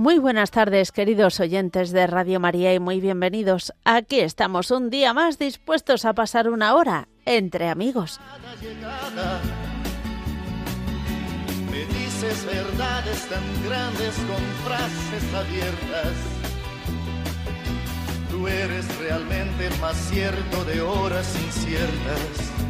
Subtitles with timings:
[0.00, 3.74] Muy buenas tardes, queridos oyentes de Radio María, y muy bienvenidos.
[3.84, 8.18] Aquí estamos un día más dispuestos a pasar una hora entre amigos.
[11.70, 16.14] Me dices verdades tan grandes con frases abiertas.
[18.30, 22.69] Tú eres realmente más cierto de horas inciertas.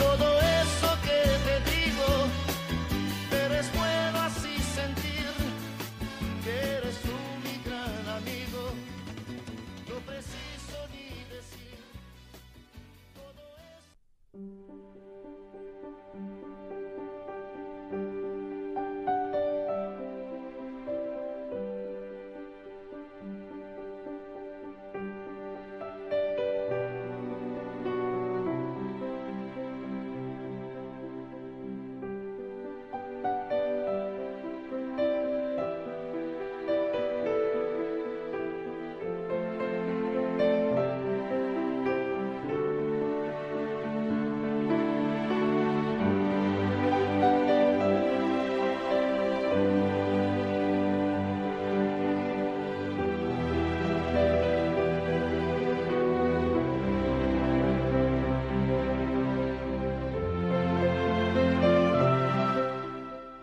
[0.00, 2.08] todo eso que te digo,
[3.30, 3.68] pero es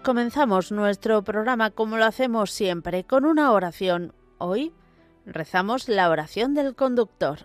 [0.07, 4.13] Comenzamos nuestro programa como lo hacemos siempre, con una oración.
[4.37, 4.71] Hoy
[5.25, 7.39] rezamos la oración del conductor.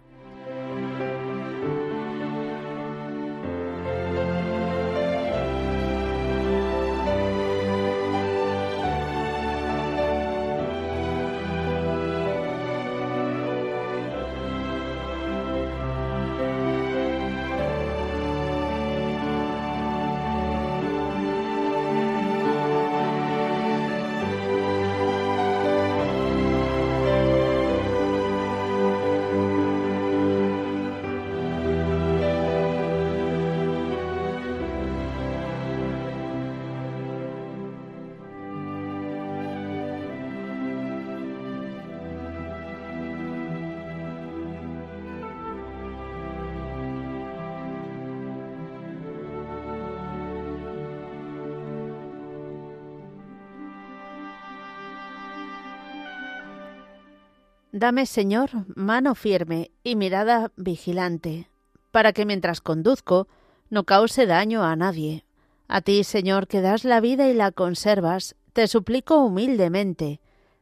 [57.83, 61.51] Dame, Señor, mano firme y mirada vigilante,
[61.91, 63.27] para que mientras conduzco
[63.71, 65.25] no cause daño a nadie.
[65.67, 70.21] A ti, Señor, que das la vida y la conservas, te suplico humildemente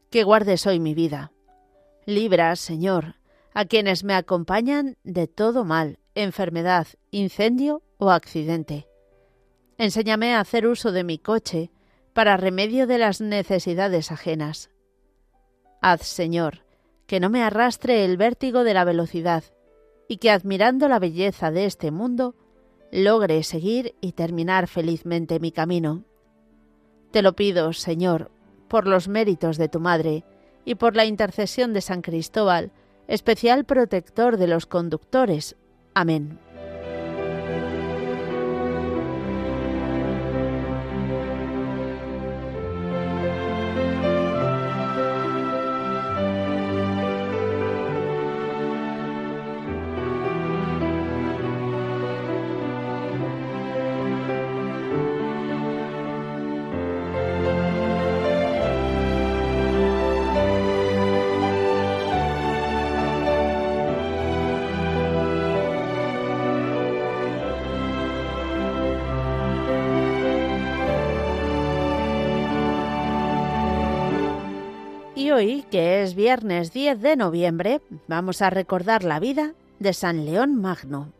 [0.08, 1.30] que guardes hoy mi vida.
[2.06, 3.16] Libra, Señor,
[3.52, 8.88] a quienes me acompañan de todo mal, enfermedad, incendio o accidente.
[9.76, 11.70] Enséñame a hacer uso de mi coche
[12.14, 14.70] para remedio de las necesidades ajenas.
[15.82, 16.69] Haz, Señor,
[17.10, 19.42] que no me arrastre el vértigo de la velocidad
[20.06, 22.36] y que admirando la belleza de este mundo,
[22.92, 26.04] logre seguir y terminar felizmente mi camino.
[27.10, 28.30] Te lo pido, Señor,
[28.68, 30.22] por los méritos de tu Madre
[30.64, 32.70] y por la intercesión de San Cristóbal,
[33.08, 35.56] especial protector de los conductores.
[35.94, 36.38] Amén.
[75.70, 81.12] Que es viernes 10 de noviembre, vamos a recordar la vida de San León Magno.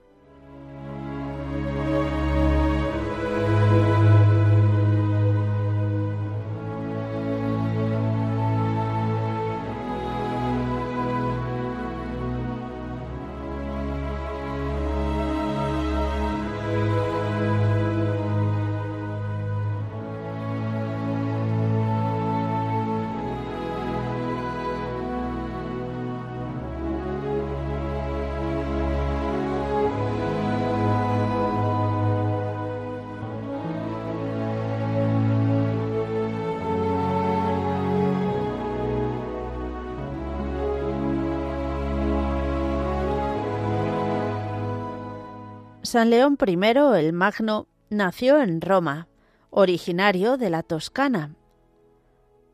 [45.91, 46.57] San León I
[47.01, 49.09] el Magno nació en Roma,
[49.51, 51.35] originario de la Toscana.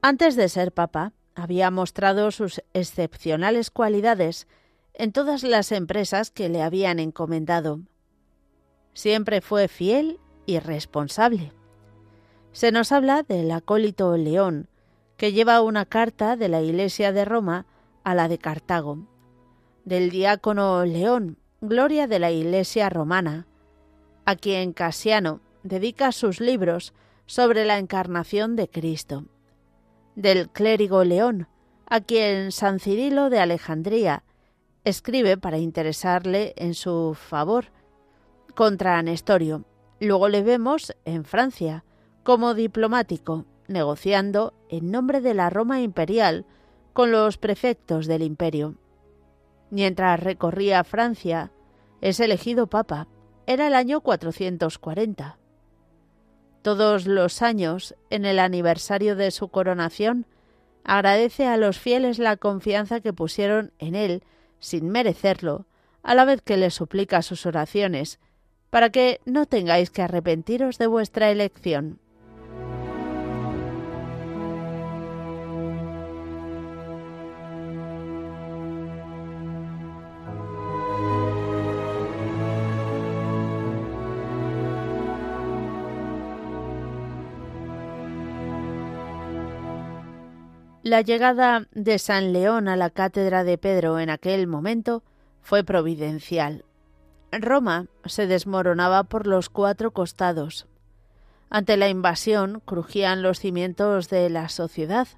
[0.00, 4.48] Antes de ser papa, había mostrado sus excepcionales cualidades
[4.94, 7.80] en todas las empresas que le habían encomendado.
[8.94, 11.52] Siempre fue fiel y responsable.
[12.52, 14.70] Se nos habla del acólito León,
[15.18, 17.66] que lleva una carta de la Iglesia de Roma
[18.02, 19.06] a la de Cartago,
[19.84, 23.46] del diácono León, gloria de la Iglesia romana,
[24.24, 26.92] a quien Casiano dedica sus libros
[27.26, 29.24] sobre la encarnación de Cristo,
[30.14, 31.48] del clérigo León,
[31.88, 34.22] a quien San Cirilo de Alejandría
[34.84, 37.66] escribe para interesarle en su favor
[38.54, 39.64] contra Nestorio.
[39.98, 41.84] Luego le vemos en Francia
[42.22, 46.44] como diplomático, negociando en nombre de la Roma imperial
[46.92, 48.76] con los prefectos del imperio.
[49.70, 51.50] Mientras recorría Francia,
[52.00, 53.08] es elegido papa.
[53.46, 55.38] Era el año 440.
[56.62, 60.26] Todos los años, en el aniversario de su coronación,
[60.84, 64.22] agradece a los fieles la confianza que pusieron en él,
[64.58, 65.66] sin merecerlo,
[66.02, 68.20] a la vez que le suplica sus oraciones,
[68.70, 72.00] para que no tengáis que arrepentiros de vuestra elección.
[90.86, 95.02] La llegada de San León a la cátedra de Pedro en aquel momento
[95.40, 96.64] fue providencial.
[97.32, 100.68] Roma se desmoronaba por los cuatro costados.
[101.50, 105.08] Ante la invasión crujían los cimientos de la sociedad.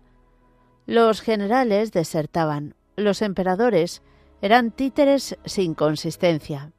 [0.86, 2.74] Los generales desertaban.
[2.96, 4.00] Los emperadores
[4.40, 6.72] eran títeres sin consistencia.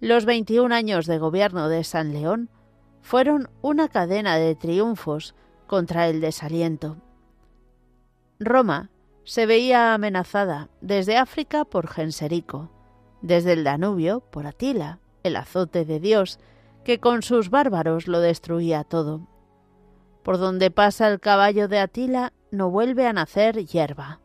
[0.00, 2.48] Los 21 años de gobierno de San León
[3.02, 5.34] fueron una cadena de triunfos
[5.66, 6.96] contra el desaliento.
[8.40, 8.90] Roma
[9.24, 12.70] se veía amenazada desde África por Genserico,
[13.20, 16.38] desde el Danubio por Atila, el azote de Dios,
[16.84, 19.26] que con sus bárbaros lo destruía todo.
[20.22, 24.20] Por donde pasa el caballo de Atila no vuelve a nacer hierba.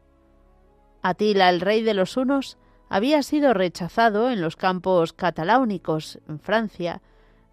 [1.01, 2.57] Atila, el rey de los hunos,
[2.89, 7.01] había sido rechazado en los campos cataláunicos en Francia.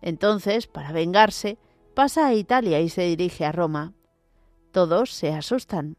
[0.02, 1.58] Entonces, para vengarse,
[1.94, 3.94] pasa a Italia y se dirige a Roma.
[4.70, 5.96] Todos se asustan.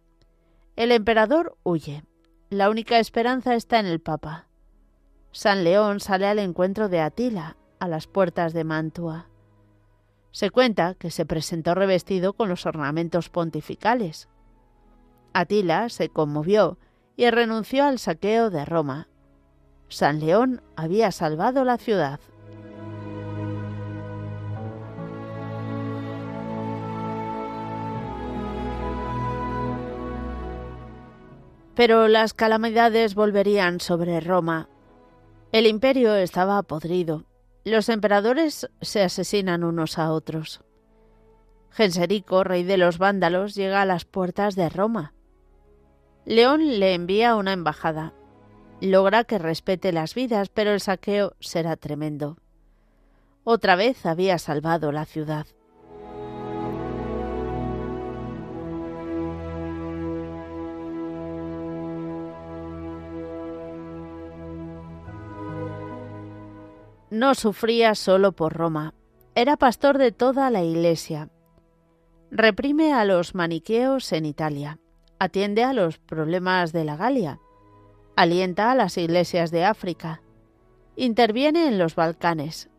[0.75, 2.03] El emperador huye.
[2.49, 4.47] La única esperanza está en el Papa.
[5.31, 9.27] San León sale al encuentro de Atila a las puertas de Mantua.
[10.31, 14.29] Se cuenta que se presentó revestido con los ornamentos pontificales.
[15.33, 16.77] Atila se conmovió
[17.17, 19.09] y renunció al saqueo de Roma.
[19.89, 22.21] San León había salvado la ciudad.
[31.75, 34.69] Pero las calamidades volverían sobre Roma.
[35.51, 37.25] El imperio estaba podrido.
[37.63, 40.61] Los emperadores se asesinan unos a otros.
[41.69, 45.13] Genserico, rey de los vándalos, llega a las puertas de Roma.
[46.25, 48.13] León le envía una embajada.
[48.81, 52.37] Logra que respete las vidas, pero el saqueo será tremendo.
[53.43, 55.45] Otra vez había salvado la ciudad.
[67.21, 68.95] No sufría solo por Roma,
[69.35, 71.29] era pastor de toda la Iglesia.
[72.31, 74.79] Reprime a los maniqueos en Italia,
[75.19, 77.39] atiende a los problemas de la Galia,
[78.15, 80.23] alienta a las iglesias de África,
[80.95, 82.71] interviene en los Balcanes,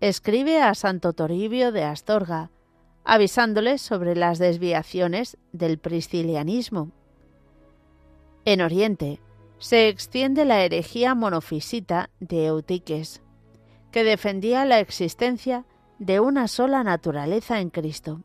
[0.00, 2.52] escribe a Santo Toribio de Astorga,
[3.04, 6.92] avisándoles sobre las desviaciones del priscilianismo.
[8.44, 9.18] En Oriente
[9.58, 13.22] se extiende la herejía monofisita de Eutiques
[13.96, 15.64] que defendía la existencia
[15.98, 18.20] de una sola naturaleza en Cristo.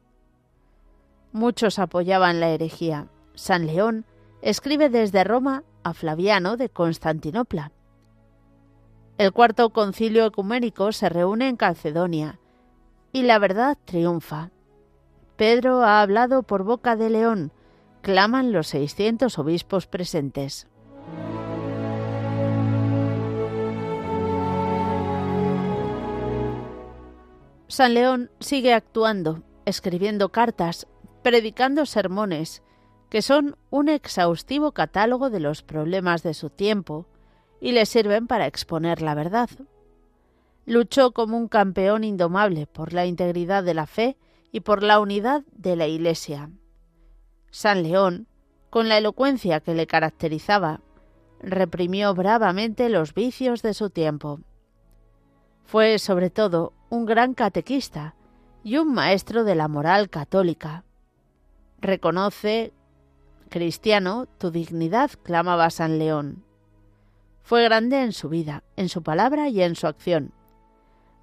[1.32, 3.08] Muchos apoyaban la herejía.
[3.36, 4.06] San León
[4.42, 7.72] escribe desde Roma a Flaviano de Constantinopla.
[9.18, 12.38] El cuarto concilio ecuménico se reúne en Calcedonia
[13.14, 14.52] y la verdad triunfa.
[15.38, 17.54] Pedro ha hablado por boca de León,
[18.02, 20.68] claman los seiscientos obispos presentes.
[27.72, 30.88] San León sigue actuando, escribiendo cartas,
[31.24, 32.64] predicando sermones,
[33.10, 37.08] que son un exhaustivo catálogo de los problemas de su tiempo
[37.62, 39.50] y le sirven para exponer la verdad.
[40.66, 44.18] Luchó como un campeón indomable por la integridad de la fe
[44.52, 46.50] y por la unidad de la Iglesia.
[47.52, 48.28] San León,
[48.70, 50.82] con la elocuencia que le caracterizaba,
[51.40, 54.42] reprimió bravamente los vicios de su tiempo.
[55.64, 58.16] Fue sobre todo un gran catequista
[58.66, 60.84] y un maestro de la moral católica.
[61.80, 62.74] Reconoce,
[63.48, 66.44] cristiano, tu dignidad, clamaba San León.
[67.44, 70.34] Fue grande en su vida, en su palabra y en su acción.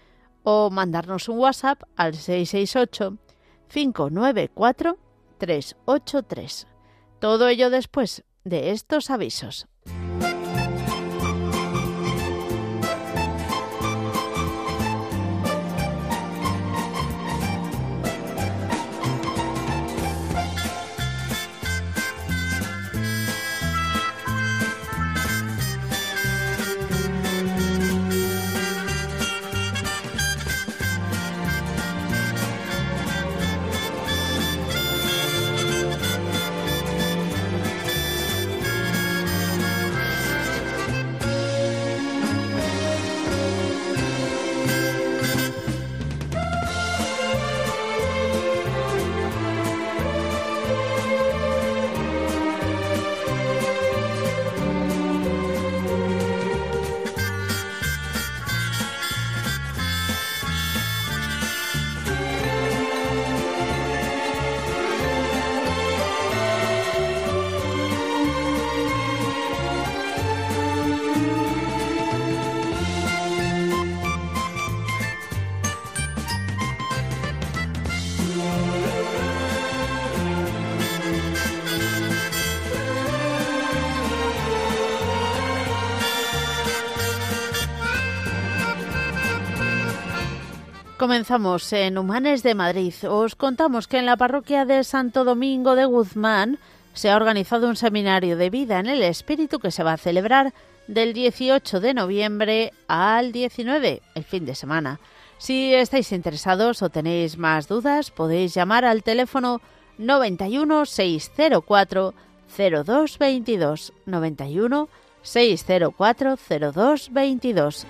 [0.43, 3.17] o mandarnos un WhatsApp al 668
[3.67, 4.97] 594
[5.37, 6.67] 383.
[7.19, 9.67] Todo ello después de estos avisos.
[91.01, 92.93] Comenzamos en Humanes de Madrid.
[93.09, 96.59] Os contamos que en la parroquia de Santo Domingo de Guzmán
[96.93, 100.53] se ha organizado un seminario de vida en el espíritu que se va a celebrar
[100.85, 104.99] del 18 de noviembre al 19, el fin de semana.
[105.39, 109.59] Si estáis interesados o tenéis más dudas, podéis llamar al teléfono
[109.97, 112.13] 91 604
[112.55, 114.87] 0222 91
[115.23, 117.87] 604 0222.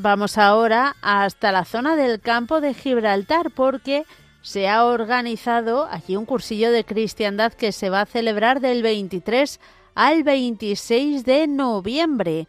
[0.00, 4.04] Vamos ahora hasta la zona del campo de Gibraltar porque
[4.42, 9.58] se ha organizado allí un cursillo de cristiandad que se va a celebrar del 23
[9.96, 12.46] al 26 de noviembre.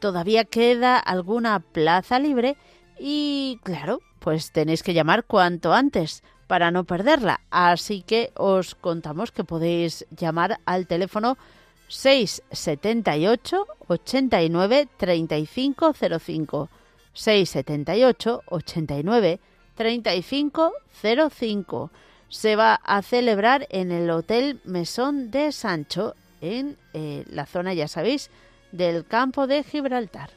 [0.00, 2.56] Todavía queda alguna plaza libre
[2.98, 7.40] y claro, pues tenéis que llamar cuanto antes para no perderla.
[7.50, 11.38] Así que os contamos que podéis llamar al teléfono
[11.86, 16.68] 678 89 3505.
[17.18, 19.40] 678 89
[19.74, 21.90] 3505.
[22.28, 27.88] Se va a celebrar en el Hotel Mesón de Sancho, en eh, la zona, ya
[27.88, 28.30] sabéis,
[28.70, 30.30] del campo de Gibraltar.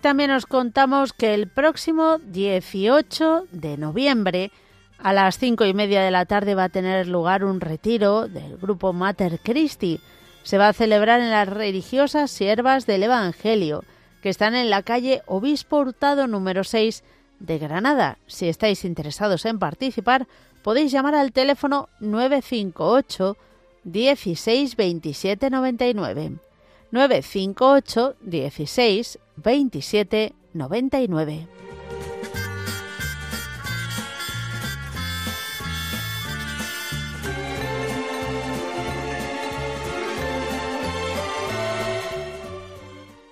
[0.00, 4.52] También os contamos que el próximo 18 de noviembre
[4.98, 8.56] a las cinco y media de la tarde va a tener lugar un retiro del
[8.56, 10.00] grupo Mater Christi.
[10.42, 13.84] Se va a celebrar en las religiosas siervas del Evangelio,
[14.22, 17.02] que están en la calle Obispo Hurtado número 6
[17.40, 18.18] de Granada.
[18.26, 20.26] Si estáis interesados en participar,
[20.62, 23.36] podéis llamar al teléfono 958
[23.84, 26.47] 16 27 99.
[26.90, 31.48] 958 16 27 99.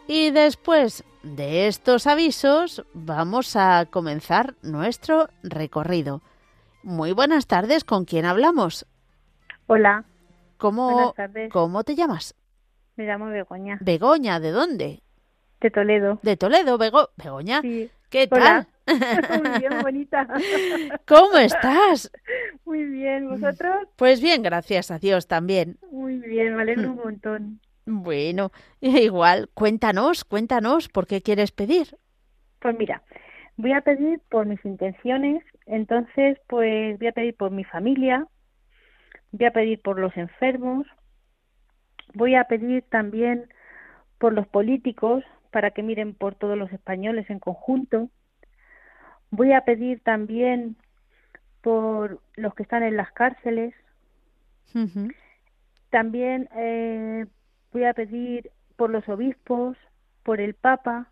[0.09, 6.23] Y después de estos avisos vamos a comenzar nuestro recorrido.
[6.83, 8.87] Muy buenas tardes, ¿con quién hablamos?
[9.67, 10.05] Hola.
[10.59, 11.15] ¿Cómo.
[11.51, 12.35] ¿cómo te llamas?
[12.97, 13.79] Me llamo Begoña.
[13.81, 15.03] Begoña, ¿de dónde?
[15.61, 16.19] De Toledo.
[16.23, 17.61] De Toledo, Bego Begoña.
[17.61, 17.91] Sí.
[18.11, 18.67] ¿Qué Hola.
[18.85, 19.43] tal?
[19.43, 20.27] Muy bien, bonita.
[21.07, 22.11] ¿Cómo estás?
[22.65, 23.89] Muy bien, ¿vosotros?
[23.97, 25.79] Pues bien, gracias a Dios también.
[25.91, 27.61] Muy bien, me alegro un montón.
[27.85, 31.97] Bueno, igual, cuéntanos, cuéntanos, ¿por qué quieres pedir?
[32.61, 33.03] Pues mira,
[33.57, 38.27] voy a pedir por mis intenciones, entonces pues voy a pedir por mi familia,
[39.31, 40.87] voy a pedir por los enfermos,
[42.17, 43.47] voy a pedir también
[44.19, 48.09] por los políticos para que miren por todos los españoles en conjunto,
[49.31, 50.77] voy a pedir también
[51.61, 53.75] por los que están en las cárceles,
[55.91, 57.27] también eh,
[57.73, 59.77] voy a pedir por los obispos,
[60.23, 61.11] por el Papa,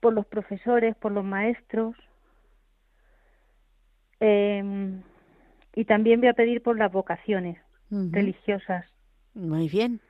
[0.00, 1.96] por los profesores, por los maestros.
[4.20, 5.00] eh,
[5.74, 7.58] y también voy a pedir por las vocaciones
[8.12, 8.91] religiosas.
[9.34, 10.00] Muy bien.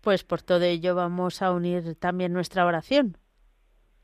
[0.00, 3.18] Pues por todo ello vamos a unir también nuestra oración.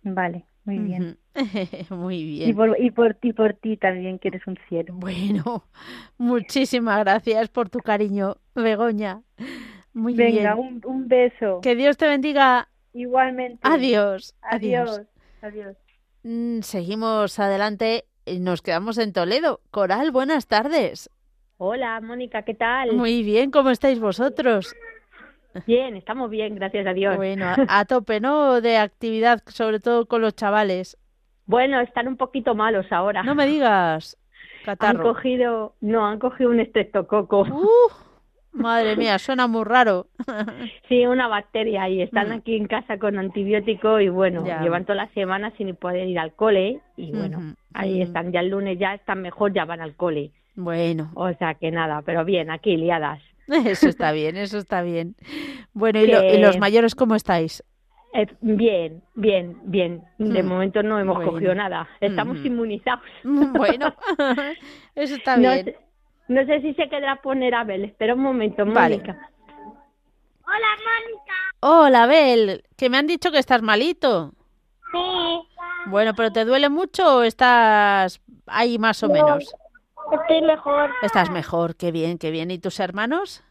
[0.02, 1.18] Vale, muy bien.
[1.90, 2.57] Muy Y bien.
[2.57, 4.94] por, y por ti, por ti también, que eres un cielo.
[4.94, 5.64] Bueno,
[6.18, 9.22] muchísimas gracias por tu cariño, Begoña.
[9.92, 10.66] Muy Venga, bien.
[10.66, 11.61] un, un beso.
[11.62, 12.68] Que Dios te bendiga.
[12.92, 13.59] Igualmente.
[13.62, 14.35] Adiós.
[14.42, 15.02] Adiós.
[15.42, 15.76] Adiós.
[16.22, 19.61] Mm, Seguimos adelante y nos quedamos en Toledo.
[19.70, 21.11] Coral, buenas tardes.
[21.59, 22.92] Hola, Mónica, ¿qué tal?
[22.92, 24.75] Muy bien, ¿cómo estáis vosotros?
[25.66, 27.16] bien, estamos bien, gracias a Dios.
[27.16, 28.61] Bueno, a, tope, ¿no?
[28.61, 30.99] De actividad, sobre todo con los chavales.
[31.47, 33.23] Bueno, están un poquito malos ahora.
[33.23, 34.19] No me digas,
[34.61, 35.03] han catarro.
[35.03, 37.42] cogido, no, han cogido un estreptococo.
[37.42, 37.90] Uh,
[38.53, 40.09] madre mía, suena muy raro.
[40.88, 42.33] Sí, una bacteria y están Mm.
[42.33, 44.61] aquí en casa con antibiótico y bueno, Ya.
[44.61, 48.51] llevan toda la semana sin poder ir al cole y bueno, ahí están, ya el
[48.51, 50.33] lunes ya están mejor, ya van al cole.
[50.57, 53.23] Bueno, O sea que nada, pero bien, aquí liadas.
[53.47, 55.14] eso está bien, eso está bien.
[55.75, 57.62] Bueno, ¿y, lo- y los mayores cómo estáis?
[58.14, 60.03] Eh, bien, bien, bien.
[60.19, 61.33] De Mm, momento no hemos bueno.
[61.33, 61.87] cogido nada.
[62.01, 62.47] Estamos Ujú.
[62.49, 63.05] inmunizados.
[63.25, 63.95] Bueno,
[64.95, 65.64] eso está No bien.
[65.66, 65.77] sé,
[66.29, 67.85] no sé si se quedará poner Abel.
[67.85, 68.97] Espera un momento, Vale.
[68.97, 69.31] Mónica.
[71.61, 74.33] Hola, Abel, que me han dicho que estás malito.
[74.92, 74.99] Sí,
[75.87, 79.55] Bueno, pero ¿te duele mucho o estás ahí más o menos?
[80.12, 80.90] Estoy mejor.
[81.03, 82.51] Estás mejor, qué bien, qué bien.
[82.51, 83.42] ¿Y tus hermanos?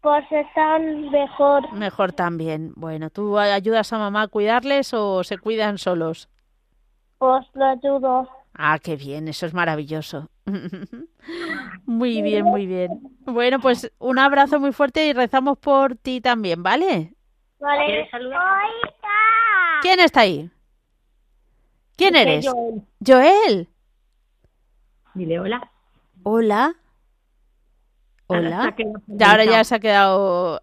[0.00, 1.72] Pues están mejor.
[1.72, 2.72] Mejor también.
[2.74, 6.28] Bueno, ¿tú ayudas a mamá a cuidarles o se cuidan solos?
[7.18, 8.28] Pues lo ayudo.
[8.54, 10.28] Ah, qué bien, eso es maravilloso.
[11.86, 12.90] muy bien, muy bien.
[13.20, 17.14] Bueno, pues un abrazo muy fuerte y rezamos por ti también, ¿vale?
[17.60, 18.10] Vale.
[19.80, 20.50] ¿Quién está ahí?
[21.96, 22.44] ¿Quién eres?
[22.44, 22.82] Joel.
[23.06, 23.68] Joel.
[25.14, 25.71] Dile hola.
[26.24, 26.74] Hola.
[28.26, 28.74] Hola.
[29.08, 30.62] Ya, ahora ya se ha quedado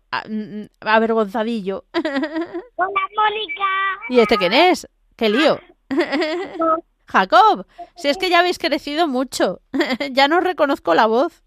[0.82, 1.86] avergonzadillo.
[1.94, 3.70] Hola, Mónica.
[4.10, 4.88] ¿Y este quién es?
[5.16, 5.60] ¡Qué lío!
[7.06, 9.62] Jacob, si es que ya habéis crecido mucho.
[10.12, 11.44] ya no reconozco la voz.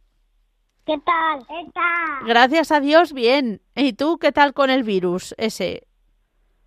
[0.84, 1.46] ¿Qué tal?
[1.46, 2.26] ¿Qué tal?
[2.26, 3.62] Gracias a Dios, bien.
[3.74, 5.86] ¿Y tú qué tal con el virus ese?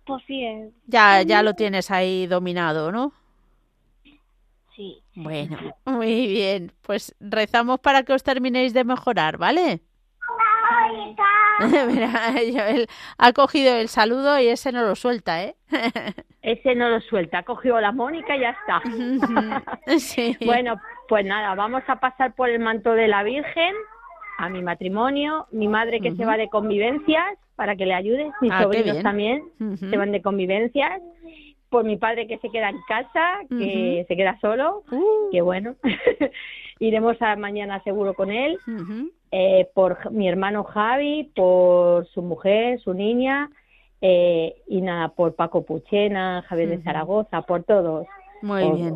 [0.06, 0.74] Pues bien.
[0.86, 3.12] Ya, ya lo tienes ahí dominado, ¿no?
[5.16, 6.72] Bueno, muy bien.
[6.82, 9.80] Pues rezamos para que os terminéis de mejorar, ¿vale?
[11.88, 12.86] Mira, Joel
[13.18, 15.56] ha cogido el saludo y ese no lo suelta, ¿eh?
[16.42, 18.80] Ese no lo suelta, ha cogido la Mónica y ya está.
[19.98, 20.36] sí.
[20.44, 20.76] Bueno,
[21.08, 23.74] pues nada, vamos a pasar por el manto de la Virgen
[24.38, 27.24] a mi matrimonio, mi madre que se va de convivencias
[27.56, 29.42] para que le ayude, mis Ah, sobrinos también
[29.80, 31.00] se van de convivencias,
[31.76, 35.74] por mi padre que se queda en casa, que se queda solo, Uh, que bueno,
[36.80, 38.58] iremos a mañana seguro con él,
[39.30, 43.50] eh, por mi hermano Javi, por su mujer, su niña,
[44.00, 46.82] eh, y nada, por Paco Puchena, Javier de.
[46.82, 48.06] Zaragoza, por todos.
[48.40, 48.94] Muy Por- bien.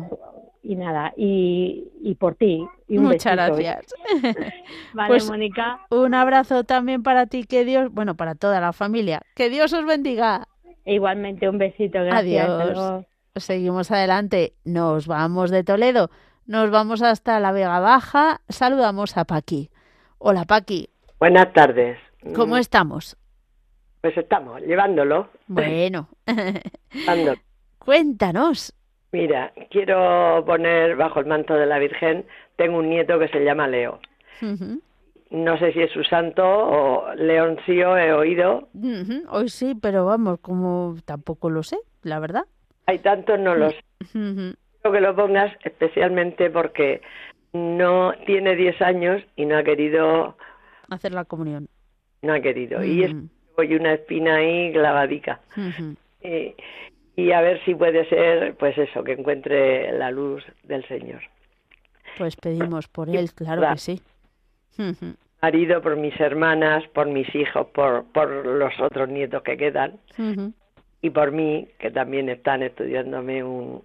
[0.63, 2.63] Y nada, y, y por ti.
[2.87, 3.55] Y un Muchas besito.
[3.57, 3.95] gracias.
[4.93, 5.81] Vale, Pues- Mónica.
[5.91, 9.21] Un abrazo también para ti, que Dios, bueno, para toda la familia.
[9.35, 10.47] Que Dios os bendiga.
[10.85, 12.49] E Igualmente un besito, gracias.
[12.49, 13.05] Adiós.
[13.35, 14.53] Seguimos adelante.
[14.65, 16.09] Nos vamos de Toledo.
[16.45, 18.41] Nos vamos hasta la Vega Baja.
[18.49, 19.69] Saludamos a Paqui.
[20.17, 20.89] Hola, Paqui.
[21.19, 21.97] Buenas tardes.
[22.35, 23.17] ¿Cómo Mm, estamos?
[24.01, 25.29] Pues estamos llevándolo.
[25.47, 26.09] Bueno,
[26.93, 27.39] llevándolo.
[27.79, 28.73] cuéntanos.
[29.11, 32.25] Mira, quiero poner bajo el manto de la Virgen.
[32.55, 33.99] Tengo un nieto que se llama Leo.
[35.31, 38.67] No sé si es su santo o Leoncio he oído.
[39.29, 42.43] Hoy sí, pero vamos, como tampoco lo sé, la verdad.
[42.85, 43.81] Hay tantos, no los sé.
[44.11, 47.01] Quiero que lo pongas especialmente porque
[47.53, 50.35] no tiene 10 años y no ha querido,
[50.89, 51.69] Hacer la comunión.
[52.21, 52.83] no ha querido.
[52.83, 55.39] Y es Ujú, y una espina ahí clavadica.
[56.23, 56.55] Y,
[57.15, 61.21] y a ver si puede ser, pues eso, que encuentre la luz del Señor.
[62.17, 64.01] Pues pedimos por él, claro que sí.
[65.41, 69.99] Marido, por mis hermanas, por mis hijos, por, por los otros nietos que quedan
[71.01, 73.83] y por mí, que también están estudiándome un,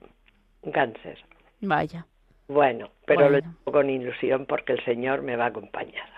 [0.62, 1.18] un cáncer.
[1.62, 2.04] Vaya.
[2.48, 6.08] Bueno, pero lo llevo con ilusión porque el Señor me va a acompañar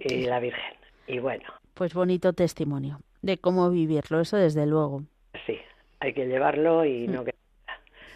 [0.00, 0.74] y la Virgen.
[1.06, 1.44] Y bueno,
[1.74, 5.02] Pues bonito testimonio de cómo vivirlo, eso desde luego.
[5.46, 5.58] sí,
[6.00, 7.34] hay que llevarlo y no que...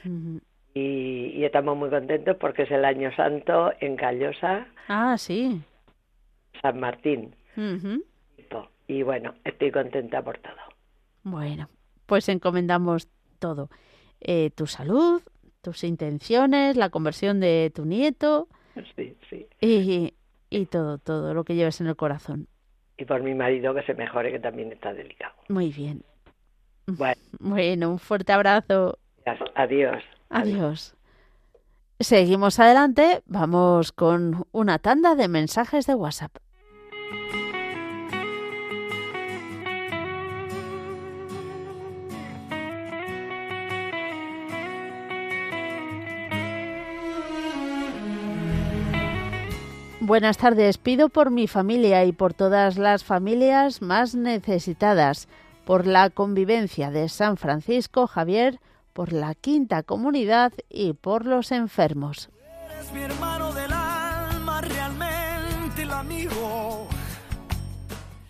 [0.06, 0.40] Ujú.
[0.74, 5.62] Y, y estamos muy contentos porque es el año santo en Callosa, Ah, sí.
[6.60, 7.34] San Martín.
[8.88, 10.54] Y bueno, estoy contenta por todo.
[11.22, 11.68] Bueno,
[12.06, 13.70] pues encomendamos todo.
[14.20, 15.22] Eh, tu salud,
[15.62, 18.48] tus intenciones, la conversión de tu nieto
[18.96, 19.46] Sí, sí.
[19.60, 20.14] y,
[20.50, 22.48] y todo, todo lo que lleves en el corazón.
[22.98, 25.34] Y por mi marido que se mejore, que también está delicado.
[25.48, 26.02] Muy bien.
[26.86, 27.20] Bueno.
[27.40, 28.98] Bueno, un fuerte abrazo.
[29.54, 30.02] Adiós.
[30.28, 30.94] Adiós.
[32.02, 33.22] Seguimos adelante.
[33.26, 36.36] Vamos con una tanda de mensajes de WhatsApp.
[50.00, 50.78] Buenas tardes.
[50.78, 55.28] Pido por mi familia y por todas las familias más necesitadas,
[55.64, 58.58] por la convivencia de San Francisco Javier,
[58.92, 62.30] por la quinta comunidad y por los enfermos.
[62.70, 66.88] Eres mi hermano del alma, realmente el amigo.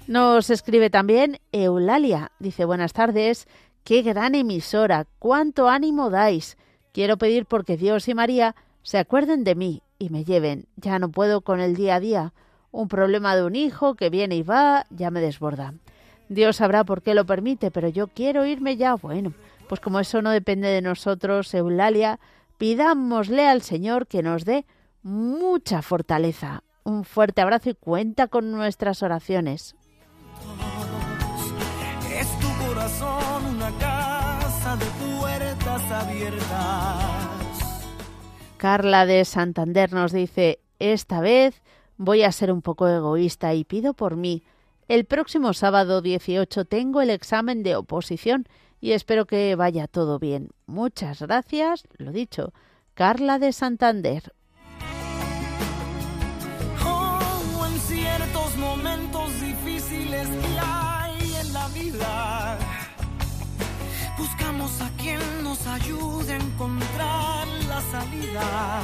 [0.06, 2.32] Nos escribe también Eulalia.
[2.38, 3.46] Dice buenas tardes.
[3.84, 5.06] Qué gran emisora.
[5.18, 6.56] Cuánto ánimo dais.
[6.92, 10.66] Quiero pedir porque Dios y María se acuerden de mí y me lleven.
[10.76, 12.32] Ya no puedo con el día a día.
[12.70, 15.74] Un problema de un hijo que viene y va ya me desborda.
[16.28, 18.94] Dios sabrá por qué lo permite, pero yo quiero irme ya.
[18.94, 19.32] Bueno,
[19.72, 22.20] pues como eso no depende de nosotros, Eulalia,
[22.58, 24.66] pidámosle al Señor que nos dé
[25.02, 26.62] mucha fortaleza.
[26.84, 29.74] Un fuerte abrazo y cuenta con nuestras oraciones.
[32.14, 37.86] Es tu corazón una casa de puertas abiertas.
[38.58, 41.62] Carla de Santander nos dice, esta vez
[41.96, 44.42] Voy a ser un poco egoísta y pido por mí.
[44.88, 48.46] El próximo sábado 18 tengo el examen de oposición
[48.82, 50.50] y espero que vaya todo bien.
[50.66, 52.52] Muchas gracias, lo dicho.
[52.94, 54.34] Carla de Santander.
[56.84, 62.58] Oh, en ciertos momentos difíciles que hay en la vida,
[64.18, 68.82] buscamos a quien nos ayude a encontrar la salida.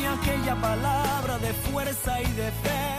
[0.00, 2.95] Y aquella palabra de fuerza y de fe.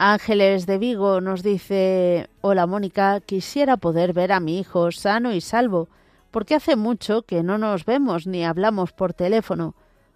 [0.00, 5.40] Ángeles de Vigo nos dice, hola Mónica, quisiera poder ver a mi hijo sano y
[5.40, 5.88] salvo,
[6.30, 9.74] porque hace mucho que no nos vemos ni hablamos por teléfono.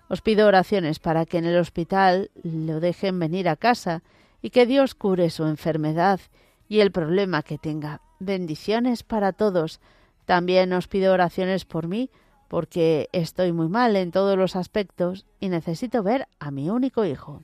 [0.09, 4.05] Os pido oraciones para que en el hospital lo dejen venir a casa
[4.41, 6.21] y que Dios cure su enfermedad
[6.69, 8.03] y el problema que tenga.
[8.21, 9.81] Bendiciones para todos.
[10.27, 12.09] También os pido oraciones por mí,
[12.47, 17.43] porque estoy muy mal en todos los aspectos y necesito ver a mi único hijo.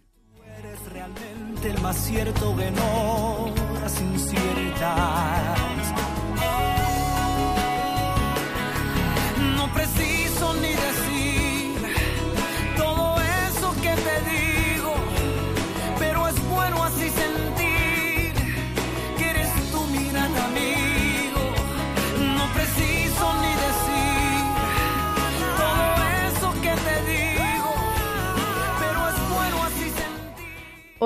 [0.57, 3.51] Eres realmente el más cierto que no
[3.83, 5.59] las inciertas.
[9.57, 11.97] No preciso ni decir
[12.77, 13.17] todo
[13.49, 14.95] eso que te digo,
[15.99, 17.11] pero es bueno así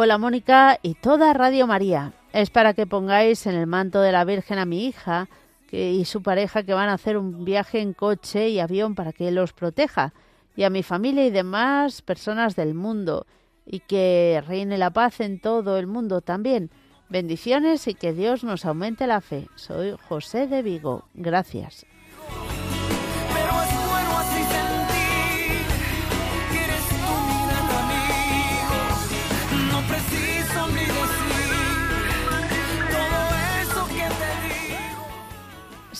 [0.05, 2.13] Hola Mónica y toda Radio María.
[2.33, 5.29] Es para que pongáis en el manto de la Virgen a mi hija
[5.71, 9.31] y su pareja que van a hacer un viaje en coche y avión para que
[9.31, 10.13] los proteja
[10.57, 13.29] y a mi familia y demás personas del mundo
[13.65, 16.73] y que reine la paz en todo el mundo también.
[17.09, 19.47] Bendiciones y que Dios nos aumente la fe.
[19.55, 21.05] Soy José de Vigo.
[21.15, 21.87] Gracias.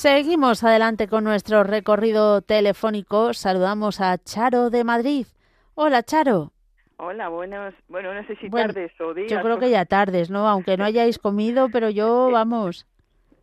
[0.03, 3.33] Seguimos adelante con nuestro recorrido telefónico.
[3.35, 5.27] Saludamos a Charo de Madrid.
[5.77, 6.51] Hola Charo.
[6.97, 9.31] Hola, buenos, bueno, no sé si Bueno, tardes o días.
[9.31, 10.49] Yo creo que ya tardes, ¿no?
[10.49, 12.85] Aunque no hayáis comido, pero yo, vamos,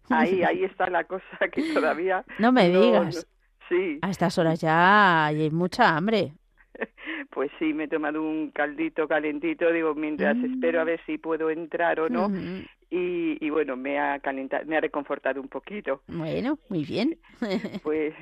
[0.10, 2.26] Ahí, ahí está la cosa que todavía.
[2.40, 3.16] no me no- digas.
[3.16, 3.22] no-
[3.70, 6.34] sí, A estas horas ya hay mucha hambre.
[7.32, 11.50] pues sí, me he tomado un caldito calentito, digo, mientras espero a ver si puedo
[11.52, 12.28] entrar o no.
[12.28, 16.02] Mm, Y, y bueno, me ha calentado, me ha reconfortado un poquito.
[16.08, 17.18] Bueno, muy bien.
[17.84, 18.14] Pues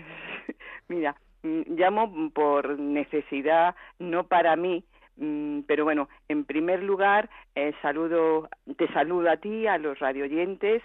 [0.87, 4.83] mira, mm, llamo por necesidad, no para mí,
[5.17, 10.81] mm, pero bueno, en primer lugar, eh, saludo, te saludo a ti, a los radioyentes,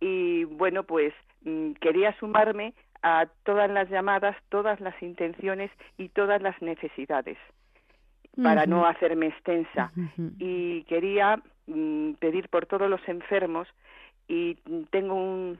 [0.00, 6.40] y bueno, pues mm, quería sumarme a todas las llamadas, todas las intenciones y todas
[6.40, 7.36] las necesidades,
[8.42, 9.92] para no hacerme extensa
[10.38, 13.68] y quería mm, pedir por todos los enfermos
[14.28, 14.54] y
[14.90, 15.58] tengo un,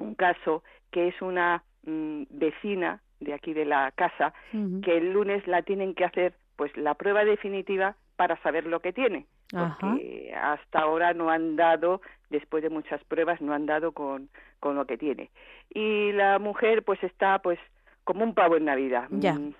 [0.00, 4.34] un caso que es una mm, vecina de aquí de la casa
[4.82, 8.92] que el lunes la tienen que hacer pues la prueba definitiva para saber lo que
[8.92, 9.76] tiene Ajá.
[9.80, 14.28] porque hasta ahora no han dado después de muchas pruebas no han dado con
[14.60, 15.30] con lo que tiene
[15.70, 17.58] y la mujer pues está pues
[18.04, 19.34] como un pavo en Navidad Ya.
[19.34, 19.54] mm,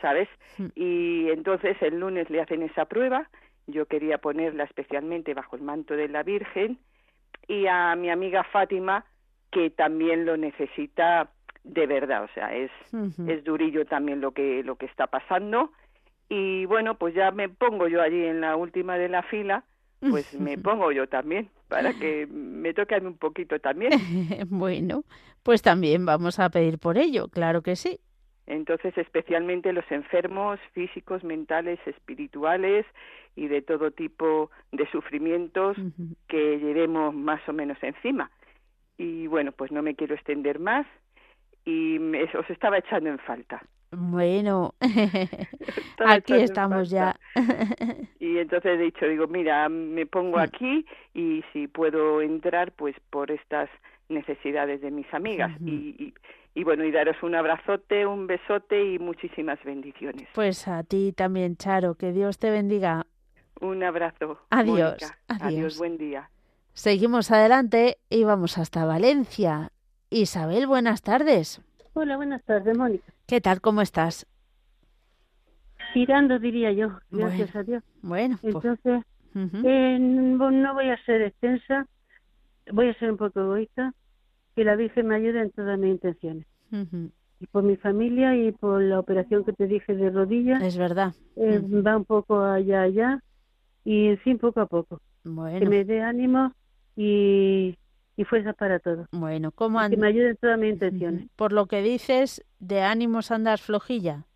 [0.00, 0.66] sabes Mm.
[0.74, 3.26] y entonces el lunes le hacen esa prueba
[3.66, 6.78] yo quería ponerla especialmente bajo el manto de la Virgen
[7.48, 9.04] y a mi amiga Fátima
[9.50, 11.30] que también lo necesita
[11.64, 12.70] de verdad, o sea, es
[13.26, 15.70] es durillo también lo que lo que está pasando
[16.28, 19.64] y bueno, pues ya me pongo yo allí en la última de la fila,
[20.00, 23.92] pues me pongo yo también para que me toque un poquito también.
[24.48, 25.04] bueno,
[25.42, 28.00] pues también vamos a pedir por ello, claro que sí.
[28.46, 32.86] Entonces, especialmente los enfermos físicos, mentales, espirituales
[33.36, 35.76] y de todo tipo de sufrimientos
[36.28, 38.30] que llevemos más o menos encima.
[38.98, 40.86] Y bueno, pues no me quiero extender más
[41.64, 43.62] y me- os estaba echando en falta.
[43.90, 44.74] Bueno,
[46.06, 47.16] aquí estamos ya.
[48.20, 53.30] Y entonces he dicho, digo, mira, me pongo aquí y si puedo entrar, pues por
[53.30, 53.68] estas
[54.08, 55.50] necesidades de mis amigas.
[55.66, 56.14] Y, y,
[56.54, 60.28] y bueno, y daros un abrazote, un besote y muchísimas bendiciones.
[60.34, 63.06] Pues a ti también, Charo, que Dios te bendiga.
[63.62, 64.38] Un abrazo.
[64.50, 65.18] Adiós, Mónica.
[65.28, 65.42] adiós.
[65.42, 66.28] Adiós, buen día.
[66.74, 69.70] Seguimos adelante y vamos hasta Valencia.
[70.10, 71.62] Isabel, buenas tardes.
[71.92, 73.12] Hola, buenas tardes, Mónica.
[73.26, 73.60] ¿Qué tal?
[73.60, 74.26] ¿Cómo estás?
[75.94, 77.60] Tirando, diría yo, gracias Bueno.
[77.60, 77.82] a Dios.
[78.02, 79.04] Bueno, pues, Entonces,
[79.64, 81.86] eh, no voy a ser extensa,
[82.72, 83.94] voy a ser un poco egoísta,
[84.56, 86.46] que la Virgen me ayude en todas mis intenciones.
[87.40, 90.58] Y por mi familia y por la operación que te dije de rodilla.
[90.58, 91.14] Es verdad.
[91.36, 91.60] Eh.
[91.86, 93.22] Va un poco allá, allá
[93.84, 95.00] y en fin, poco a poco.
[95.24, 96.52] Que Bueno, me dé ánimo
[96.96, 97.76] y,
[98.16, 99.06] y fuerza para todo.
[99.12, 101.28] bueno, ¿cómo Y que me ayude en todas mis intenciones.
[101.36, 104.26] Por lo que dices, de ánimos andas flojilla.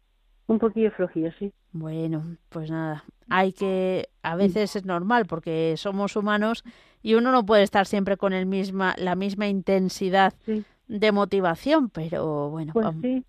[0.47, 1.53] Un poquillo flojillo, sí.
[1.73, 6.63] Bueno, pues nada, hay que, a veces es normal porque somos humanos
[7.03, 10.65] y uno no puede estar siempre con el misma, la misma intensidad Sí.
[10.89, 13.25] de motivación, pero bueno, Pues sí,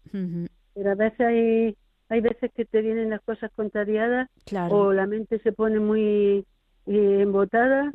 [0.74, 1.76] pero a veces hay,
[2.10, 4.76] hay veces que te vienen las cosas contrariadas claro.
[4.76, 6.46] o la mente se pone muy
[6.86, 7.92] eh, embotada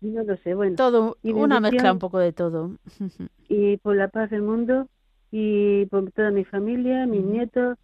[0.00, 0.54] y no lo sé.
[0.54, 2.76] Bueno, Todo, Y una mezcla un poco de todo.
[3.48, 4.88] Y por la paz del mundo
[5.30, 7.78] y por toda mi familia, mis nietos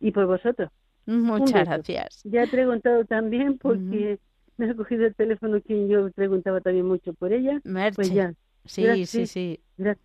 [0.00, 0.70] y por vosotros.
[1.06, 2.20] Muchas gracias.
[2.24, 4.18] Ya he preguntado también porque
[4.56, 7.60] me ha cogido el teléfono quien yo preguntaba también mucho por ella.
[7.64, 7.94] Merche.
[7.94, 8.32] Pues ya,
[8.64, 9.10] Sí, gracias.
[9.10, 9.60] sí, sí.
[9.78, 9.98] gra-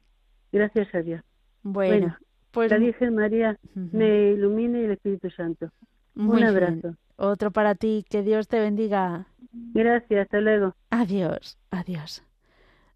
[0.51, 1.21] gracias a Dios.
[1.63, 2.17] Bueno, Bueno,
[2.51, 5.69] pues la Virgen María me ilumine y el Espíritu Santo.
[6.15, 6.47] muy Un bien.
[6.49, 6.95] abrazo.
[7.17, 9.25] Otro para ti, que Dios te bendiga.
[9.73, 10.73] Gracias, hasta luego.
[10.89, 12.23] Adiós, adiós.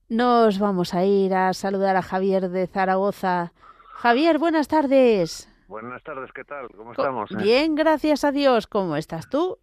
[0.10, 3.54] Nos vamos a ir a saludar a Javier de Zaragoza.
[3.94, 5.50] Javier, buenas tardes.
[5.68, 6.68] Buenas tardes, ¿qué tal?
[6.76, 7.32] ¿Cómo estamos?
[7.32, 7.36] eh?
[7.42, 8.68] Bien, gracias a Dios.
[8.68, 9.58] ¿Cómo estás tú?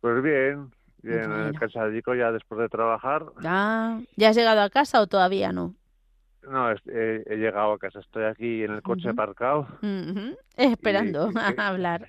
[0.00, 0.70] Pues bien,
[1.02, 1.48] bien, Bueno.
[1.48, 3.26] eh, cansadico ya después de trabajar.
[3.44, 5.74] Ah, ¿ya has llegado a casa o todavía no?
[6.48, 9.68] No, he, he llegado a casa, estoy aquí en el coche aparcado,
[10.56, 12.08] Esperando y que- a hablar.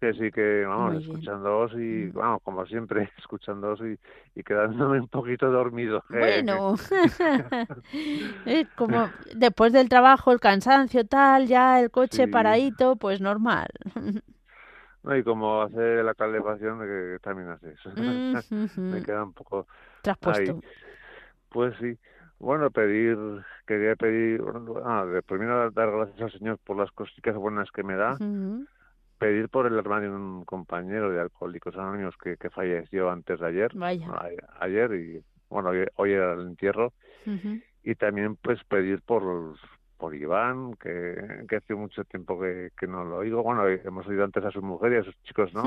[0.00, 2.12] que sí que, vamos, escuchándoos y, Mm.
[2.14, 3.98] vamos, como siempre, escuchándoos y,
[4.38, 6.02] y quedándome un poquito dormido.
[6.10, 6.74] Eh, Bueno,
[8.76, 12.30] como después del trabajo, el cansancio, tal, ya el coche Sí.
[12.30, 13.68] paradito, pues normal.
[15.04, 17.90] no, y como hace la calefacción, que también hace eso.
[17.90, 19.66] Mm, Me queda un poco
[20.02, 20.52] Traspuesto.
[20.52, 20.60] ahí.
[21.50, 21.98] Pues sí.
[22.40, 23.16] Bueno, pedir,
[23.66, 24.42] quería pedir,
[24.84, 28.16] ah, primero dar gracias al Señor por las cositas buenas que me da.
[29.18, 33.46] Pedir por el hermano de un compañero de Alcohólicos Anónimos que, que falleció antes de
[33.46, 34.06] ayer, Vaya.
[34.08, 34.30] a-
[34.64, 36.94] ayer y bueno, hoy, hoy era el entierro
[37.82, 39.56] y también pues pedir por
[39.98, 43.42] por Iván, que, que hace mucho tiempo que, que no lo oigo.
[43.42, 45.62] Bueno, hemos oído antes a su mujer y a sus chicos, ¿no?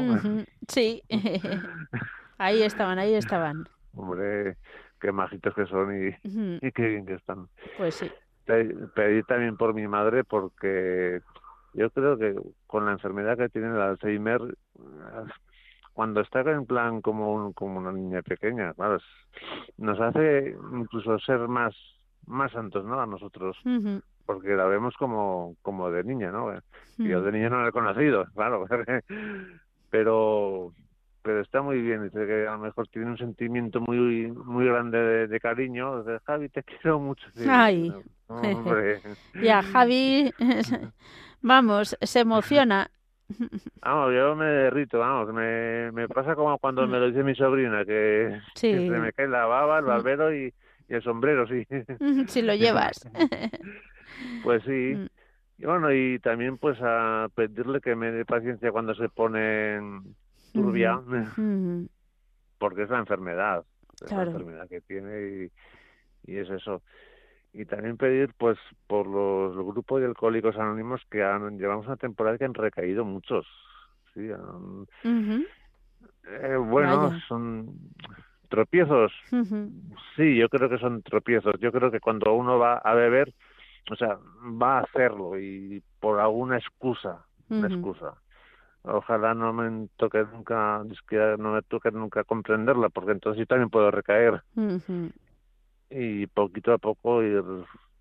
[0.68, 1.04] Sí,
[2.40, 3.64] ahí estaban, ahí estaban.
[3.96, 4.58] Hombre,
[5.04, 7.48] qué majitos que son y, qué bien que están.
[7.78, 8.10] Pues sí.
[8.46, 11.20] Pe- Pedir también por mi madre porque
[11.74, 12.34] yo creo que
[12.68, 14.40] con la enfermedad que tiene el Alzheimer,
[14.80, 15.32] eh,
[15.92, 18.98] cuando está en plan como, un- como una niña pequeña, claro,
[19.78, 21.76] nos hace incluso ser más
[22.26, 23.02] más santos, ¿no?
[23.02, 23.58] A nosotros,
[24.26, 26.54] porque la vemos como, como de niña, ¿no?
[26.98, 28.66] Y Yo de niña no la he conocido, claro,
[29.90, 30.72] pero
[31.24, 34.98] pero está muy bien, dice que a lo mejor tiene un sentimiento muy muy grande
[35.00, 37.26] de, de cariño, de Javi, te quiero mucho.
[37.34, 37.92] Sí, Ay.
[38.28, 39.00] hombre.
[39.42, 40.32] Ya, Javi,
[41.42, 42.90] vamos, se emociona.
[43.82, 47.84] Vamos, yo me derrito, vamos, me, me pasa como cuando me lo dice mi sobrina,
[47.86, 48.72] que, Sí.
[48.72, 50.54] que se me cae la baba, el barbero y,
[50.90, 51.66] y el sombrero, sí.
[52.28, 53.10] Si lo llevas.
[54.44, 54.94] Pues sí.
[54.96, 55.06] Mm.
[55.60, 59.80] Y bueno, y también pues a pedirle que me dé paciencia cuando se pone
[60.54, 61.02] turbia,
[62.58, 63.66] porque es la enfermedad,
[64.02, 64.26] es Claro.
[64.26, 65.50] la enfermedad que tiene
[66.26, 66.82] y, y es eso.
[67.52, 72.38] Y también pedir pues por los grupos de alcohólicos anónimos que han, llevamos una temporada
[72.38, 73.46] que han recaído muchos.
[74.14, 74.88] Sí, han-
[76.26, 77.20] eh, bueno, Vaya.
[77.28, 77.76] son
[78.50, 79.12] tropiezos.
[80.16, 81.54] Sí, yo creo que son tropiezos.
[81.60, 83.34] Yo creo que cuando uno va a beber,
[83.92, 84.18] o sea,
[84.62, 88.14] va a hacerlo y por alguna excusa, una excusa.
[88.84, 90.84] Ojalá no me toque nunca,
[91.38, 94.44] no me toque nunca comprenderla, porque entonces yo también puedo recaer
[95.94, 97.44] y poquito a poco ir.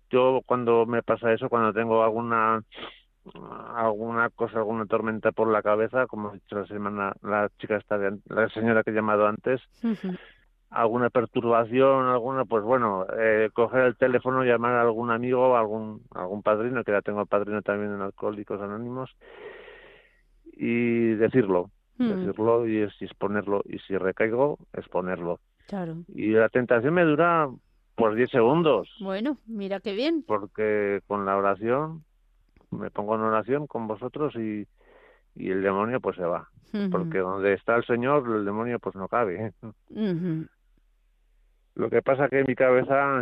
[0.09, 2.61] Yo cuando me pasa eso, cuando tengo alguna
[3.75, 7.97] alguna cosa, alguna tormenta por la cabeza, como ha dicho la semana, la chica esta,
[7.97, 9.61] de la señora que he llamado antes,
[10.69, 16.43] alguna perturbación, alguna, pues bueno, eh, coger el teléfono, llamar a algún amigo, algún algún
[16.43, 19.15] padrino, que ya tengo padrino también en Alcohólicos Anónimos,
[20.55, 25.39] y decirlo, Mm, decirlo y exponerlo, y si recaigo, exponerlo.
[25.67, 25.97] Claro.
[26.07, 27.47] Y la tentación me dura
[27.95, 30.23] pues 10 segundos, Bueno, mira qué bien.
[30.25, 32.03] porque con la oración,
[32.71, 34.65] me pongo en oración con vosotros y,
[35.35, 36.49] y el demonio pues se va,
[36.89, 39.53] porque donde está el Señor, el demonio pues no cabe.
[41.75, 43.21] Lo que pasa que en mi cabeza,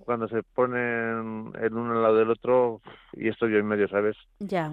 [0.00, 2.80] cuando se ponen el uno al lado del otro,
[3.14, 4.16] y estoy yo en medio, ¿sabes?
[4.38, 4.72] Ya.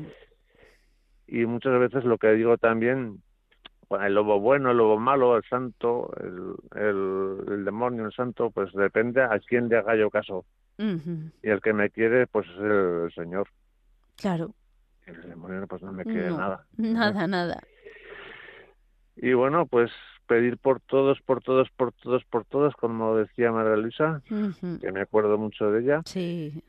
[1.28, 3.22] Y muchas veces lo que digo también,
[3.90, 8.50] bueno, el lobo bueno, el lobo malo, el santo, el, el, el demonio, el santo,
[8.52, 10.46] pues depende a quién le haga yo caso.
[10.80, 13.48] Y el que me quiere, pues es el, Señor.
[14.16, 14.54] Claro.
[15.08, 16.66] El demonio pues no me No, nada.
[16.78, 17.64] Nada, nada.
[19.16, 19.90] Y bueno, pues
[20.28, 24.22] pedir por todos, por todos, por todos, por todos, como decía María Luisa,
[24.82, 26.02] que me acuerdo mucho de ella.
[26.06, 26.62] Sí.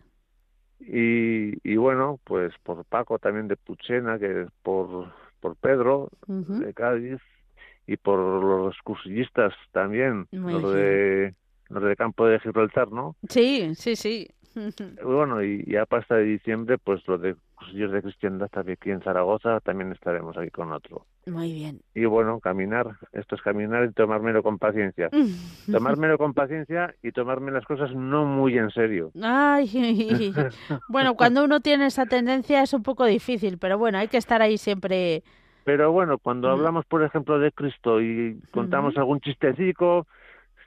[0.81, 7.21] Y, y bueno, pues por Paco también de Puchena, que por, por Pedro de Cádiz
[7.87, 10.75] y por los cursillistas también, Muy los bien.
[10.75, 11.35] de
[11.71, 13.17] los de Campo de Gibraltar, ¿no?
[13.29, 14.29] Sí, sí, sí.
[15.05, 19.01] Bueno, y ya para hasta diciembre, pues los de cursillos de cristiandad también aquí en
[19.03, 21.07] Zaragoza, también estaremos aquí con otro.
[21.27, 21.81] Muy bien.
[21.95, 25.11] Y bueno, caminar, esto es caminar y tomármelo con paciencia.
[25.71, 29.13] Tomármelo con paciencia y tomarme las cosas no muy en serio.
[29.23, 29.69] Ay,
[30.89, 34.41] bueno, cuando uno tiene esa tendencia es un poco difícil, pero bueno, hay que estar
[34.41, 35.23] ahí siempre.
[35.65, 36.53] Pero bueno, cuando Mm.
[36.53, 40.07] hablamos, por ejemplo, de Cristo y contamos algún chistecico,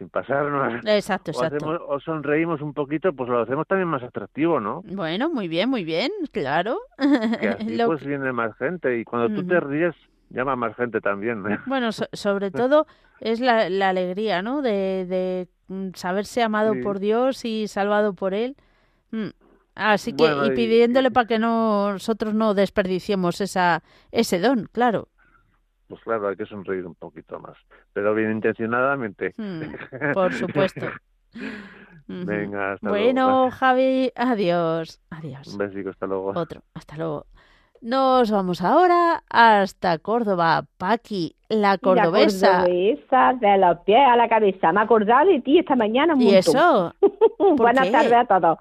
[0.01, 1.57] sin pasarnos, Exacto, o, exacto.
[1.57, 4.81] hacemos- o sonreímos un poquito, pues lo hacemos también más atractivo, ¿no?
[4.85, 6.79] Bueno, muy bien, muy bien, claro.
[6.97, 9.93] Que así Lo pues viene más gente y cuando tú te ríes,
[10.31, 11.43] llama más gente también.
[11.67, 12.87] Bueno, so- sobre todo
[13.19, 14.63] es la, la alegría, ¿no?
[14.63, 16.81] De, de mm, saberse amado Sí.
[16.81, 18.55] por Dios y salvado por Él.
[19.11, 19.27] Mm.
[19.75, 24.67] Así que, Bueno, y y- pidiéndole para que no, nosotros no desperdiciemos esa, ese don,
[24.71, 25.09] claro.
[25.91, 27.57] Pues claro, hay que sonreír un poquito más,
[27.91, 29.33] pero bien intencionadamente.
[29.37, 29.61] Mm,
[30.13, 30.87] por supuesto.
[32.07, 33.51] Venga, hasta Bueno, luego.
[33.51, 35.01] Javi, adiós.
[35.09, 35.47] Adiós.
[35.47, 36.31] Un besico, hasta luego.
[36.35, 37.25] Otro, hasta luego.
[37.81, 40.65] Nos vamos ahora hasta Córdoba.
[40.77, 42.59] Paqui, la cordobesa.
[42.59, 44.71] La cordobesa, de los pies a la cabeza.
[44.71, 46.39] Me he acordado de ti esta mañana un ¿Y montón.
[46.39, 46.95] eso?
[47.37, 48.59] ¿Por Buenas tardes a todos.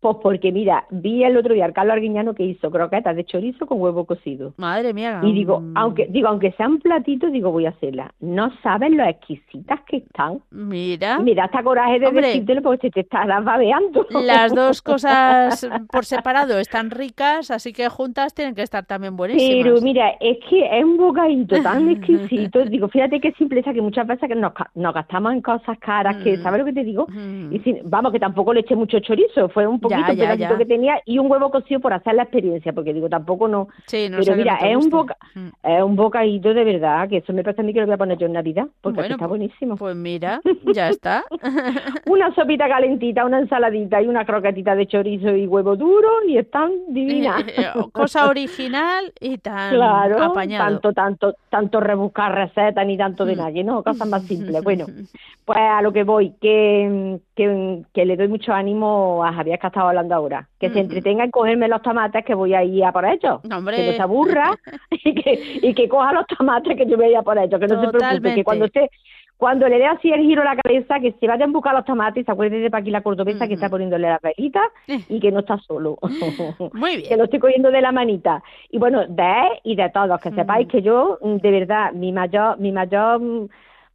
[0.00, 3.66] Pues porque, mira, vi el otro día al Carlos Arguiñano que hizo croquetas de chorizo
[3.66, 4.52] con huevo cocido.
[4.58, 5.20] Madre mía.
[5.24, 8.12] Y digo, mm, aunque digo aunque sea un platito, digo, voy a hacerla.
[8.20, 10.40] No sabes lo exquisitas que están.
[10.50, 11.18] Mira.
[11.34, 12.26] Da hasta coraje de Hombre.
[12.28, 14.06] decírtelo porque te estarás babeando.
[14.10, 19.64] Las dos cosas por separado están ricas, así que juntas tienen que estar también buenísimas.
[19.64, 22.64] Pero mira, es que es un bocadito tan exquisito.
[22.66, 26.36] Digo, fíjate qué simpleza que muchas veces que nos, nos gastamos en cosas caras, que,
[26.36, 26.42] Mm.
[26.42, 27.06] ¿sabes lo que te digo?
[27.08, 27.52] Mm.
[27.54, 30.24] Y sin- vamos, que tampoco le eché mucho chorizo, fue un poquito, Ya, un ya,
[30.24, 30.58] pedacito ya.
[30.58, 33.68] que tenía y un huevo cocido por hacer la experiencia, porque digo, tampoco no.
[33.86, 35.48] Sí, no Pero mira, es un, boca, Mm.
[35.62, 37.98] es un bocadito de verdad, que eso me parece a mí que lo voy a
[37.98, 39.76] poner yo en Navidad, porque Bueno, está buenísimo.
[39.76, 40.40] Pues mira,
[40.74, 41.24] ya está.
[42.06, 46.70] Una sopita calentita, una ensaladita y una croquetita de chorizo y huevo duro y están
[46.88, 47.42] divinas.
[47.46, 50.64] Eh, Cosa original y tan Claro, apañado.
[50.80, 53.38] tanto, tanto, tanto rebuscar recetas ni tanto de Mm.
[53.38, 54.62] nadie, no, cosas más simples.
[54.62, 54.86] Bueno,
[55.44, 59.66] pues a lo que voy, que, que, que le doy mucho ánimo a Javier ha
[59.76, 62.92] estado hablando ahora, que se entretenga en cogerme los tomates que voy a ir a
[62.92, 64.50] por ellos, No, que no se aburra
[64.90, 67.60] y que, y que coja los tomates que yo voy a ir a por ellos,
[67.60, 68.90] que no se preocupe, que cuando esté
[69.36, 71.84] cuando le dé así el giro a la cabeza, que se vaya a buscar los
[71.84, 74.98] tomates se acuerde de Paqui la cordobesa que está poniéndole las velitas Eh.
[75.10, 75.98] y que no está solo.
[76.72, 77.18] Muy que bien.
[77.18, 78.42] lo estoy cogiendo de la manita.
[78.70, 82.58] Y bueno, de él y de todos, que sepáis que yo, de verdad, mi mayor,
[82.58, 83.20] mi mayor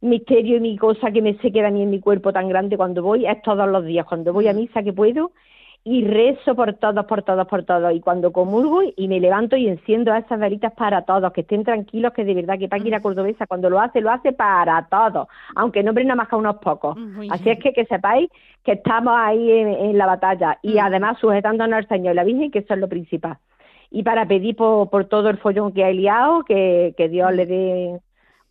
[0.00, 2.76] misterio y mi cosa que me se queda a mí en mi cuerpo tan grande
[2.76, 5.32] cuando voy es todos los días, cuando voy a misa que puedo
[5.84, 7.92] y rezo por todos, por todos, por todos.
[7.92, 12.12] Y cuando comulgo y me levanto y enciendo esas velitas para todos, que estén tranquilos,
[12.12, 13.02] que de verdad que Paqui la Mm.
[13.02, 15.26] cordobesa cuando lo hace, lo hace para todos,
[15.56, 16.96] aunque no nada más que unos pocos.
[16.96, 17.56] Muy Así bien.
[17.58, 18.28] es que que sepáis
[18.64, 20.78] que estamos ahí en, en la batalla y Mm.
[20.80, 23.38] además sujetándonos al Señor y la Virgen, que eso es lo principal.
[23.90, 27.34] Y para pedir por, por todo el follón que ha liado, que, que Dios Mm.
[27.34, 28.00] le dé,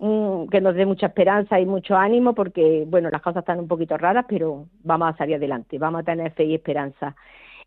[0.01, 3.97] que nos dé mucha esperanza y mucho ánimo, porque, bueno, las cosas están un poquito
[3.97, 7.15] raras, pero vamos a salir adelante, vamos a tener fe y esperanza.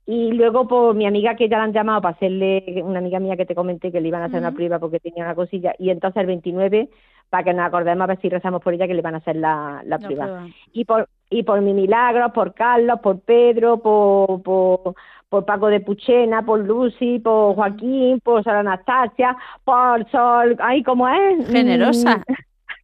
[0.06, 3.36] Y luego por mi amiga que ya la han llamado para hacerle, una amiga mía
[3.36, 5.88] que te comenté que le iban a hacer una prueba porque tenía una cosilla, y
[5.90, 6.90] entonces el 29,
[7.30, 9.36] para que nos acordemos a ver si rezamos por ella, que le van a hacer
[9.36, 10.46] la, la prueba prueba.
[10.72, 14.94] y por y por mi milagro, por Carlos, por Pedro, por, por,
[15.28, 21.08] por Paco de Puchena, por Lucy, por Joaquín, por Sor Anastasia, por Sol, ay, ¿cómo
[21.08, 21.50] es?
[21.50, 22.22] Generosa.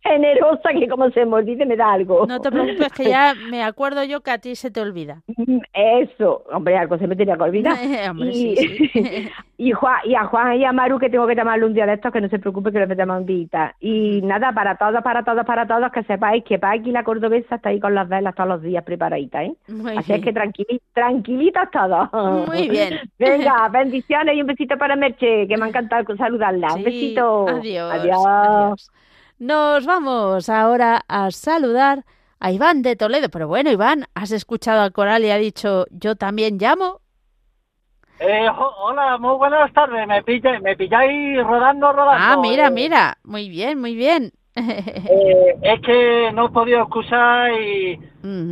[0.03, 2.27] Generosa, que como se me olvide me da algo.
[2.27, 5.23] No te preocupes que ya me acuerdo yo que a ti se te olvida.
[5.75, 7.77] Eso, hombre, algo se me tenía que olvidar.
[8.11, 9.29] Hombre, y, sí, sí.
[9.59, 11.95] y, Juan, y a Juan y a Maru que tengo que llamarle un día de
[11.95, 13.75] estos, que no se preocupe que les metemos en vista.
[13.79, 17.69] Y nada, para todos, para todos, para todos, que sepáis que Paqui la cordobesa está
[17.69, 19.55] ahí con las velas todos los días preparaditas, ¿eh?
[19.69, 22.47] Muy Así es que tranquili tranquilitos todos.
[22.47, 23.01] Muy bien.
[23.19, 26.75] Venga, bendiciones y un besito para Merche, que me ha encantado saludarla.
[26.75, 27.49] Un Sí, besito.
[27.49, 27.93] Adiós.
[27.93, 28.27] Adiós.
[28.27, 28.91] adiós.
[29.41, 32.05] Nos vamos ahora a saludar
[32.41, 33.31] a Iván de Toledo.
[33.31, 37.01] Pero bueno, Iván, ¿has escuchado al coral y ha dicho yo también llamo?
[38.19, 38.47] Eh,
[38.83, 40.07] hola, muy buenas tardes.
[40.07, 42.19] Me, pilla, me pilláis rodando, rodando.
[42.23, 43.17] Ah, mira, Eh, mira.
[43.25, 44.31] Muy bien, muy bien.
[44.57, 47.99] eh, es que no he podido excusar y,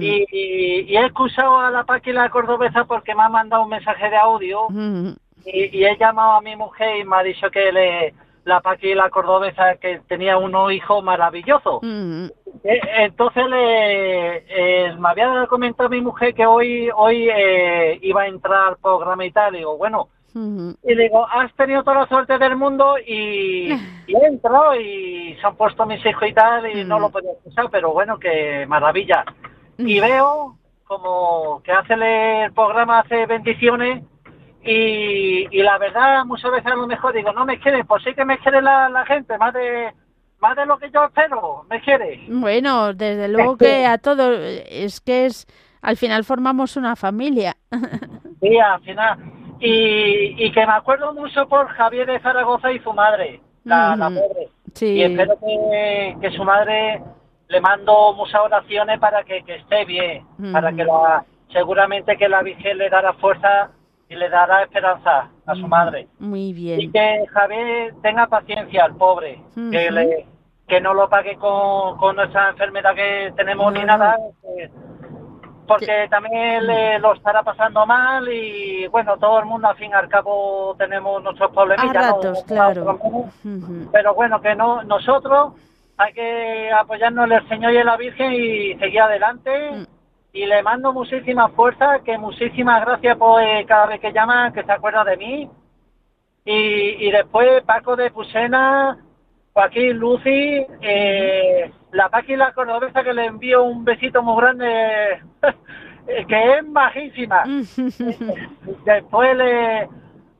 [0.01, 3.69] y, y- y he excusado a la Paqui la cordobesa porque me ha mandado un
[3.69, 4.69] mensaje de audio
[5.45, 8.15] y he llamado a mi mujer y me ha dicho que le,
[8.49, 11.81] la Paqui, la cordobesa, que tenía unos hijos maravillosos.
[11.83, 12.27] Mm,
[12.65, 18.27] Eh, Entonces le, eh, me había comentado mi mujer que hoy hoy eh, iba a
[18.27, 19.53] entrar al programa y tal.
[19.55, 23.69] Digo, bueno, mm, y digo, has tenido toda la suerte del mundo y,
[24.09, 27.33] y he entrado y se han puesto mis hijos y tal y no lo podía
[27.33, 29.25] escuchar, pero bueno, que maravilla.
[29.79, 34.03] Y veo como que hace el programa, hace bendiciones
[34.71, 38.15] y, y la verdad muchas veces a lo mejor digo, no me quieren, pues sí
[38.15, 39.93] que me quiere la, la gente, más de
[40.41, 42.21] más de lo que yo espero, me quiere.
[42.29, 44.39] Bueno, desde luego que a todos,
[44.69, 45.47] es que es,
[45.83, 47.57] al final formamos una familia.
[48.41, 49.19] Sí, al final.
[49.59, 54.49] Y, y que me acuerdo mucho por Javier de Zaragoza y su madre, la, pobre.
[54.75, 54.87] Sí.
[54.93, 57.03] Y espero que, que su madre
[57.49, 62.43] le mando muchas oraciones para que, que esté bien, para que la, seguramente que la
[62.43, 63.71] Virgen le dará fuerza
[64.09, 66.09] y le dará esperanza a su madre.
[66.19, 66.93] Muy Y bien.
[66.93, 70.27] que Javier tenga paciencia al pobre, que, le,
[70.67, 74.71] que no lo pague con, con nuestra enfermedad que tenemos ni nada, que-
[75.67, 79.95] porque también le, lo estará pasando mal y bueno, todo el mundo al fin y
[79.95, 81.95] al cabo tenemos nuestros A problemitas.
[81.95, 82.01] ¿no?
[82.17, 82.99] ratos, claro.
[83.93, 85.53] Pero bueno, que no nosotros
[85.99, 89.51] hay que apoyarnos en el Señor y en la Virgen y seguir adelante.
[90.39, 94.63] Y le mando muchísima fuerza, que muchísimas gracias por eh, cada vez que llama, que
[94.63, 95.51] se acuerda de mí.
[96.45, 98.97] Y, y después Paco de Pusena,
[99.53, 104.67] Joaquín, Lucy, eh, la Paqui la cordobesa que le envío un besito muy grande,
[106.07, 107.43] eh, que es majísima.
[108.85, 109.89] después le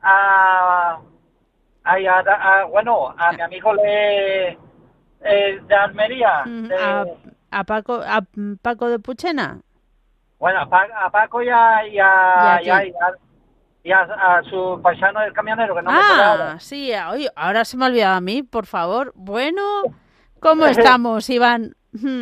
[0.01, 0.97] a,
[1.83, 7.05] a- a- bueno a mi amigo le eh, de Almería de- a,
[7.51, 8.21] a Paco, a
[8.61, 9.59] Paco de Puchena.
[10.39, 12.87] Bueno a, Pa- a Paco y a y a, ¿Y a y a- quién?
[12.87, 13.13] y a-
[13.81, 15.97] y a- a su paisano el camionero que no me.
[16.01, 19.11] Ah, sí, oye, ahora se me ha olvidado a mí, por favor.
[19.15, 19.61] Bueno,
[20.41, 21.73] ¿cómo estamos, Iván?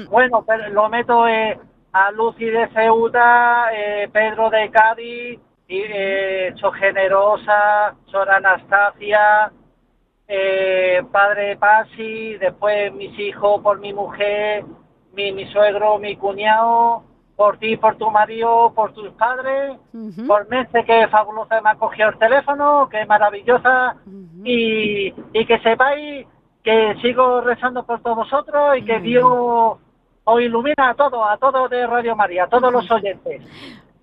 [0.10, 1.60] bueno pero lo meto eh,
[1.92, 9.52] a Lucy de Ceuta eh, Pedro de Cádiz y eh, Sor Generosa Sor Anastasia
[10.28, 14.64] eh, padre Pasi, después mis hijos por mi mujer,
[15.14, 17.04] mi, mi suegro, mi cuñado,
[17.38, 19.78] por ti, por tu marido, por tus padres,
[20.28, 23.96] por Merce que fabulosa me ha cogido el teléfono, que maravillosa,
[24.44, 26.28] y, y que sepáis
[26.64, 29.24] que sigo rezando por todos vosotros y que Dios
[30.26, 33.42] os ilumina a todos, a todos de Radio María, a todos los oyentes.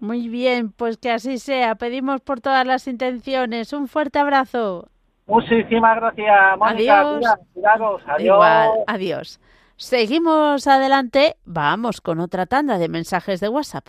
[0.01, 1.75] Muy bien, pues que así sea.
[1.75, 3.73] Pedimos por todas las intenciones.
[3.73, 4.89] Un fuerte abrazo.
[5.27, 7.01] Muchísimas gracias, Mónica.
[7.01, 7.17] Adiós.
[7.19, 8.03] Cuida- cuidaros.
[8.07, 8.35] Adiós.
[8.37, 9.41] Igual, adiós.
[9.77, 11.37] Seguimos adelante.
[11.45, 13.89] Vamos con otra tanda de mensajes de WhatsApp.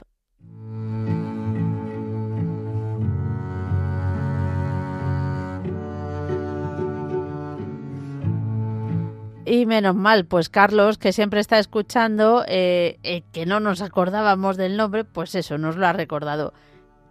[9.47, 14.57] Y menos mal, pues Carlos, que siempre está escuchando, eh, eh, que no nos acordábamos
[14.57, 16.51] del nombre, pues eso, nos lo ha recordado.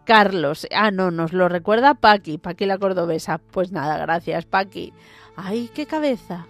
[0.05, 3.39] Carlos, ah, no, nos lo recuerda Paqui, Paqui la cordobesa.
[3.39, 4.93] Pues nada, gracias, Paqui.
[5.37, 6.49] Ay, qué cabeza.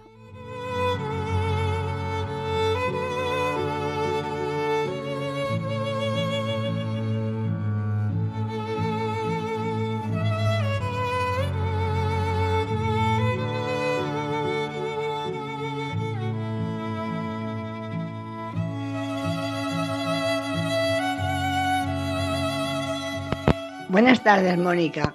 [23.94, 25.14] Buenas tardes, Mónica.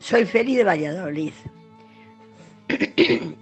[0.00, 1.32] Soy Feli de Valladolid.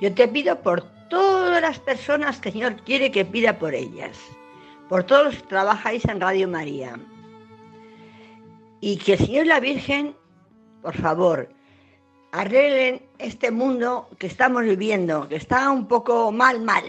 [0.00, 4.18] Yo te pido por todas las personas que el Señor quiere que pida por ellas,
[4.88, 6.98] por todos los que trabajáis en Radio María.
[8.80, 10.16] Y que el Señor y la Virgen,
[10.82, 11.48] por favor,
[12.32, 16.82] arreglen este mundo que estamos viviendo, que está un poco mal, mal.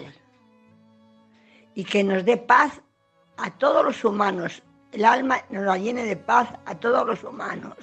[1.76, 2.82] Y que nos dé paz
[3.38, 4.64] a todos los humanos,
[4.94, 7.76] el alma nos la llene de paz a todos los humanos.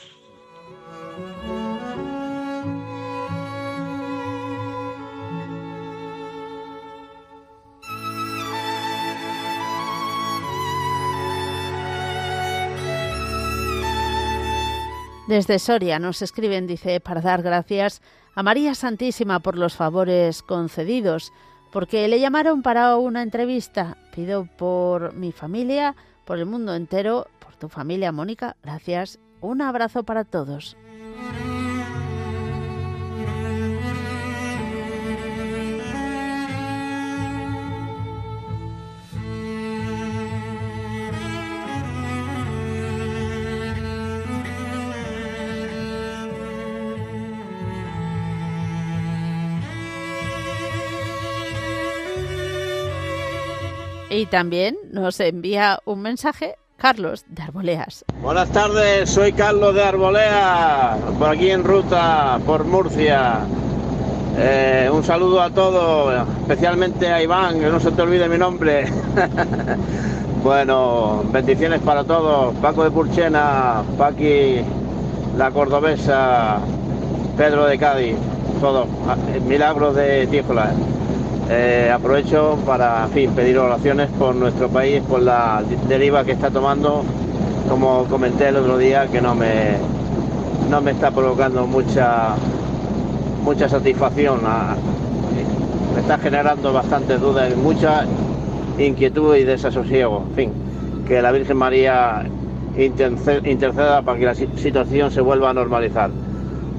[15.26, 18.02] Desde Soria nos escriben, dice, para dar gracias
[18.34, 21.32] a María Santísima por los favores concedidos,
[21.70, 23.96] porque le llamaron para una entrevista.
[24.12, 25.94] Pido por mi familia,
[26.30, 28.56] por el mundo entero, por tu familia, Mónica.
[28.62, 29.18] Gracias.
[29.40, 30.76] Un abrazo para todos.
[54.10, 58.04] Y también nos envía un mensaje Carlos de Arboleas.
[58.20, 63.38] Buenas tardes, soy Carlos de Arbolea, por aquí en ruta, por Murcia.
[64.36, 68.86] Eh, un saludo a todos, especialmente a Iván, que no se te olvide mi nombre.
[70.42, 72.52] bueno, bendiciones para todos.
[72.56, 74.56] Paco de Purchena, Paqui,
[75.36, 76.58] la cordobesa,
[77.36, 78.16] Pedro de Cádiz,
[78.60, 78.88] todos.
[79.06, 80.72] Ah, Milagros de Tíjola.
[81.52, 87.02] Eh, aprovecho para, en pedir oraciones por nuestro país, por la deriva que está tomando,
[87.68, 89.72] como comenté el otro día, que no me,
[90.70, 92.36] no me está provocando mucha,
[93.42, 94.42] mucha satisfacción.
[95.94, 98.04] me está generando bastantes dudas mucha
[98.78, 100.26] inquietud y desasosiego.
[101.08, 102.22] Que la Virgen María
[102.78, 106.10] interce- interceda para que la si- situación se vuelva a normalizar.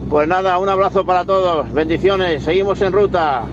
[0.10, 3.44] Pues nada, un abrazo para todos, bendiciones, seguimos en ruta.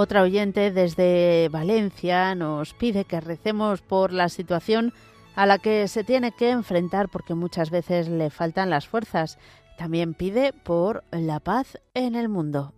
[0.00, 4.94] Otra oyente desde Valencia nos pide que recemos por la situación
[5.34, 9.36] a la que se tiene que enfrentar porque muchas veces le faltan las fuerzas.
[9.76, 12.72] También pide por la paz en el mundo.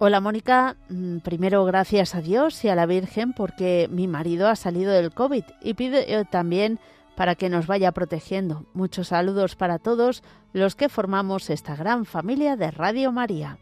[0.00, 4.56] Hola Mónica, Mm, primero gracias a Dios y a la Virgen porque mi marido ha
[4.56, 6.78] salido del COVID y pide eh, también
[7.16, 8.64] para que nos vaya protegiendo.
[8.74, 10.22] Muchos saludos para todos
[10.52, 13.58] los que formamos esta gran familia de Radio María.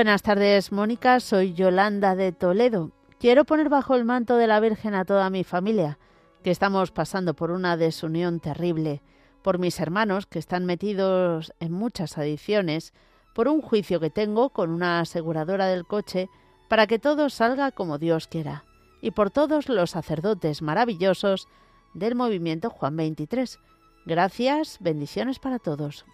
[0.00, 1.20] Buenas tardes, Mónica.
[1.20, 2.90] Soy Yolanda de Toledo.
[3.18, 5.98] Quiero poner bajo el manto de la Virgen a toda mi familia,
[6.42, 9.02] que estamos pasando por una desunión terrible,
[9.42, 12.94] por mis hermanos que están metidos en muchas adicciones,
[13.34, 16.30] por un juicio que tengo con una aseguradora del coche,
[16.70, 18.64] para que todo salga como Dios quiera,
[19.02, 21.46] y por todos los sacerdotes maravillosos
[21.92, 23.58] del movimiento Juan 23.
[24.06, 26.06] Gracias, bendiciones para todos.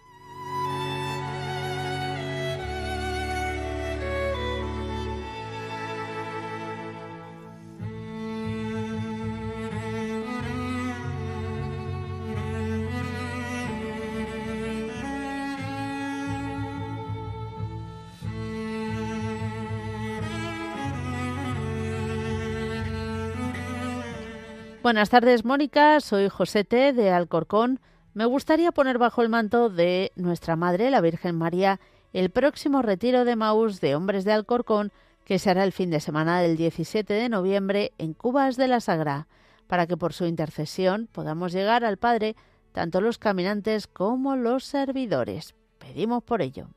[24.87, 25.99] Buenas tardes, Mónica.
[25.99, 27.81] Soy Josete de Alcorcón.
[28.13, 31.81] Me gustaría poner bajo el manto de nuestra Madre, la Virgen María,
[32.13, 34.93] el próximo retiro de Maús de Hombres de Alcorcón,
[35.25, 39.27] que será el fin de semana del 17 de noviembre en Cubas de la Sagra,
[39.67, 42.37] para que por su intercesión podamos llegar al Padre
[42.71, 45.53] tanto los caminantes como los servidores.
[45.79, 46.69] Pedimos por ello.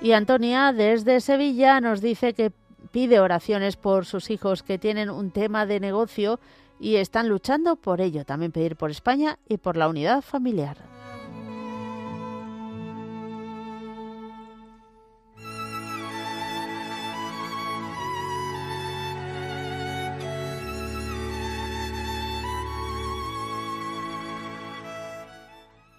[0.00, 2.52] Y Antonia desde Sevilla nos dice que
[2.92, 6.38] pide oraciones por sus hijos que tienen un tema de negocio
[6.78, 8.24] y están luchando por ello.
[8.24, 10.76] También pedir por España y por la unidad familiar.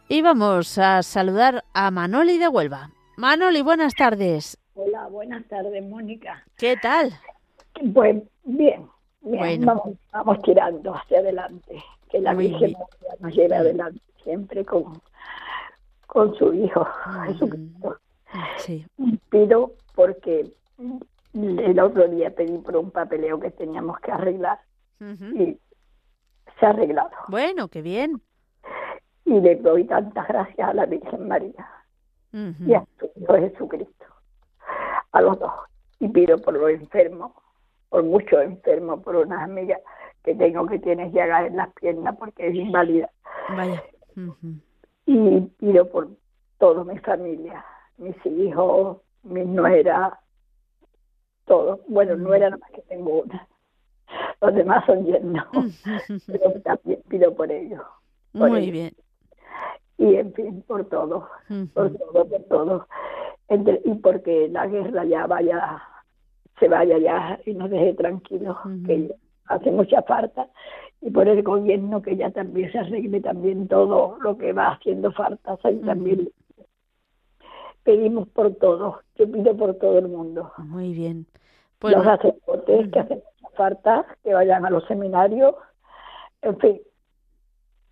[0.07, 2.89] Y vamos a saludar a Manoli de Huelva.
[3.23, 4.57] Manoli, buenas tardes.
[4.75, 6.41] Hola, buenas tardes, Mónica.
[6.57, 7.11] ¿Qué tal?
[7.93, 8.87] Pues bien,
[9.19, 9.65] bien, Bueno.
[9.65, 12.77] vamos, vamos tirando hacia adelante, que la Muy Virgen bien.
[12.79, 15.01] María nos lleve adelante siempre con,
[16.07, 16.87] con su Hijo
[17.27, 17.97] Jesucristo.
[18.59, 18.85] Sí.
[19.29, 20.53] Pido porque
[21.33, 24.59] el otro día pedí por un papeleo que teníamos que arreglar
[25.01, 25.59] y
[26.57, 27.11] se ha arreglado.
[27.27, 28.21] Bueno, qué bien.
[29.25, 31.67] Y le doy tantas gracias a la Virgen María
[32.31, 34.05] y a su Hijo Jesucristo,
[35.11, 35.51] a los dos.
[35.99, 37.31] Y pido por los enfermos,
[37.89, 39.81] por muchos enfermos, por unas amigas
[40.23, 43.09] que tengo que tienen llagas en las piernas porque es inválida.
[43.55, 43.83] Vaya.
[45.05, 46.09] Y pido por
[46.59, 47.65] toda mi familia,
[47.97, 50.13] mis hijos, mis nueras,
[51.45, 51.79] todos.
[51.87, 53.47] Bueno, nuera nada más que tengo una.
[54.41, 55.45] Los demás son yernos.
[56.27, 57.81] Pero también pido por ellos.
[58.31, 58.71] por Muy ellos.
[58.71, 58.91] bien.
[59.99, 61.27] Y en fin, por todo.
[61.73, 62.87] Por todo, por todo.
[63.49, 65.81] Entre- y porque la guerra ya vaya,
[66.59, 69.13] se vaya ya y nos deje tranquilos, que
[69.45, 70.47] hace mucha falta.
[71.01, 75.11] Y por el gobierno que ya también se arregle también todo lo que va haciendo
[75.11, 75.57] falta.
[75.69, 76.29] Y también
[77.83, 79.01] pedimos por todo.
[79.15, 80.51] Yo pido por todo el mundo.
[80.59, 81.25] Muy bien.
[81.81, 85.55] Los sacerdotes que hacen mucha falta, que vayan a los seminarios,
[86.41, 86.81] en fin.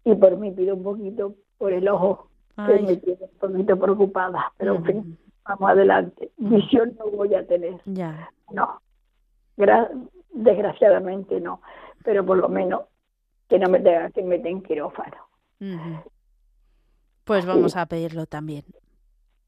[0.05, 4.51] Y por mí pido un poquito por el ojo, que me tiene un poquito preocupada,
[4.57, 6.31] pero en fin, vamos adelante.
[6.37, 8.29] Visión no voy a tener, ya.
[8.51, 8.81] no.
[9.57, 9.89] Gra-
[10.33, 11.61] desgraciadamente no,
[12.03, 12.81] pero por lo menos
[13.49, 15.17] que no me tenga que meter en quirófano.
[17.23, 18.63] Pues vamos a pedirlo también.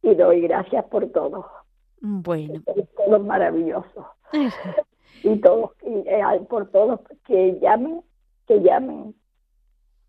[0.01, 1.47] Y doy gracias por todo,
[2.01, 2.61] Bueno.
[2.65, 4.07] por todo maravilloso.
[5.23, 8.01] y todos y, eh, por todos que llamen
[8.47, 9.13] que llamen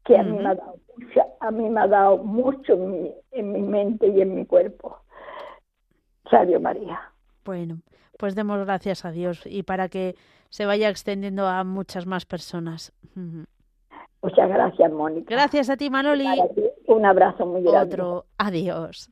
[0.04, 3.14] que a mí me ha dado mucha- a mí me ha dado mucho en mi,
[3.32, 4.96] en mi mente y en mi cuerpo
[6.24, 7.00] Radio María
[7.44, 7.80] Bueno,
[8.18, 10.14] pues demos gracias a Dios y para que
[10.48, 12.92] se vaya extendiendo a muchas más personas.
[14.22, 16.24] Muchas gracias Mónica Gracias a ti, Manoli.
[16.54, 18.24] Ti, un abrazo muy grande Otro.
[18.38, 19.10] Adiós.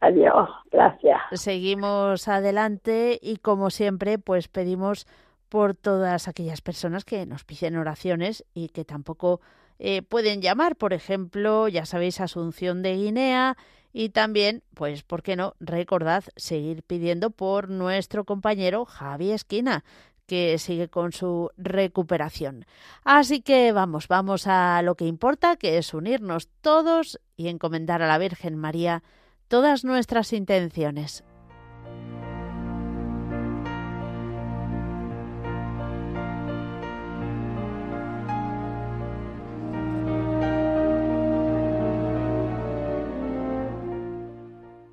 [0.00, 5.06] adiós gracias Seguimos adelante y como siempre, pues pedimos
[5.50, 9.42] por todas aquellas personas que nos piden oraciones y que tampoco
[9.78, 13.56] eh, pueden llamar, por ejemplo, ya sabéis, Asunción de Guinea
[13.92, 15.54] y también, pues, ¿por qué no?
[15.58, 19.84] Recordad seguir pidiendo por nuestro compañero Javi Esquina,
[20.26, 22.64] que sigue con su recuperación.
[23.02, 28.06] Así que vamos, vamos a lo que importa, que es unirnos todos y encomendar a
[28.06, 29.02] la Virgen María
[29.48, 31.24] todas nuestras intenciones.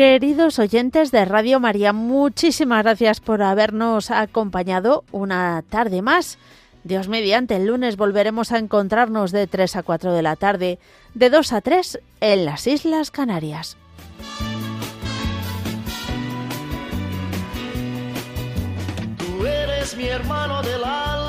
[0.00, 6.38] Queridos oyentes de Radio María, muchísimas gracias por habernos acompañado una tarde más.
[6.84, 10.78] Dios mediante, el lunes volveremos a encontrarnos de 3 a 4 de la tarde,
[11.12, 13.76] de 2 a 3 en las Islas Canarias.
[19.18, 21.19] Tú eres mi hermano del alma,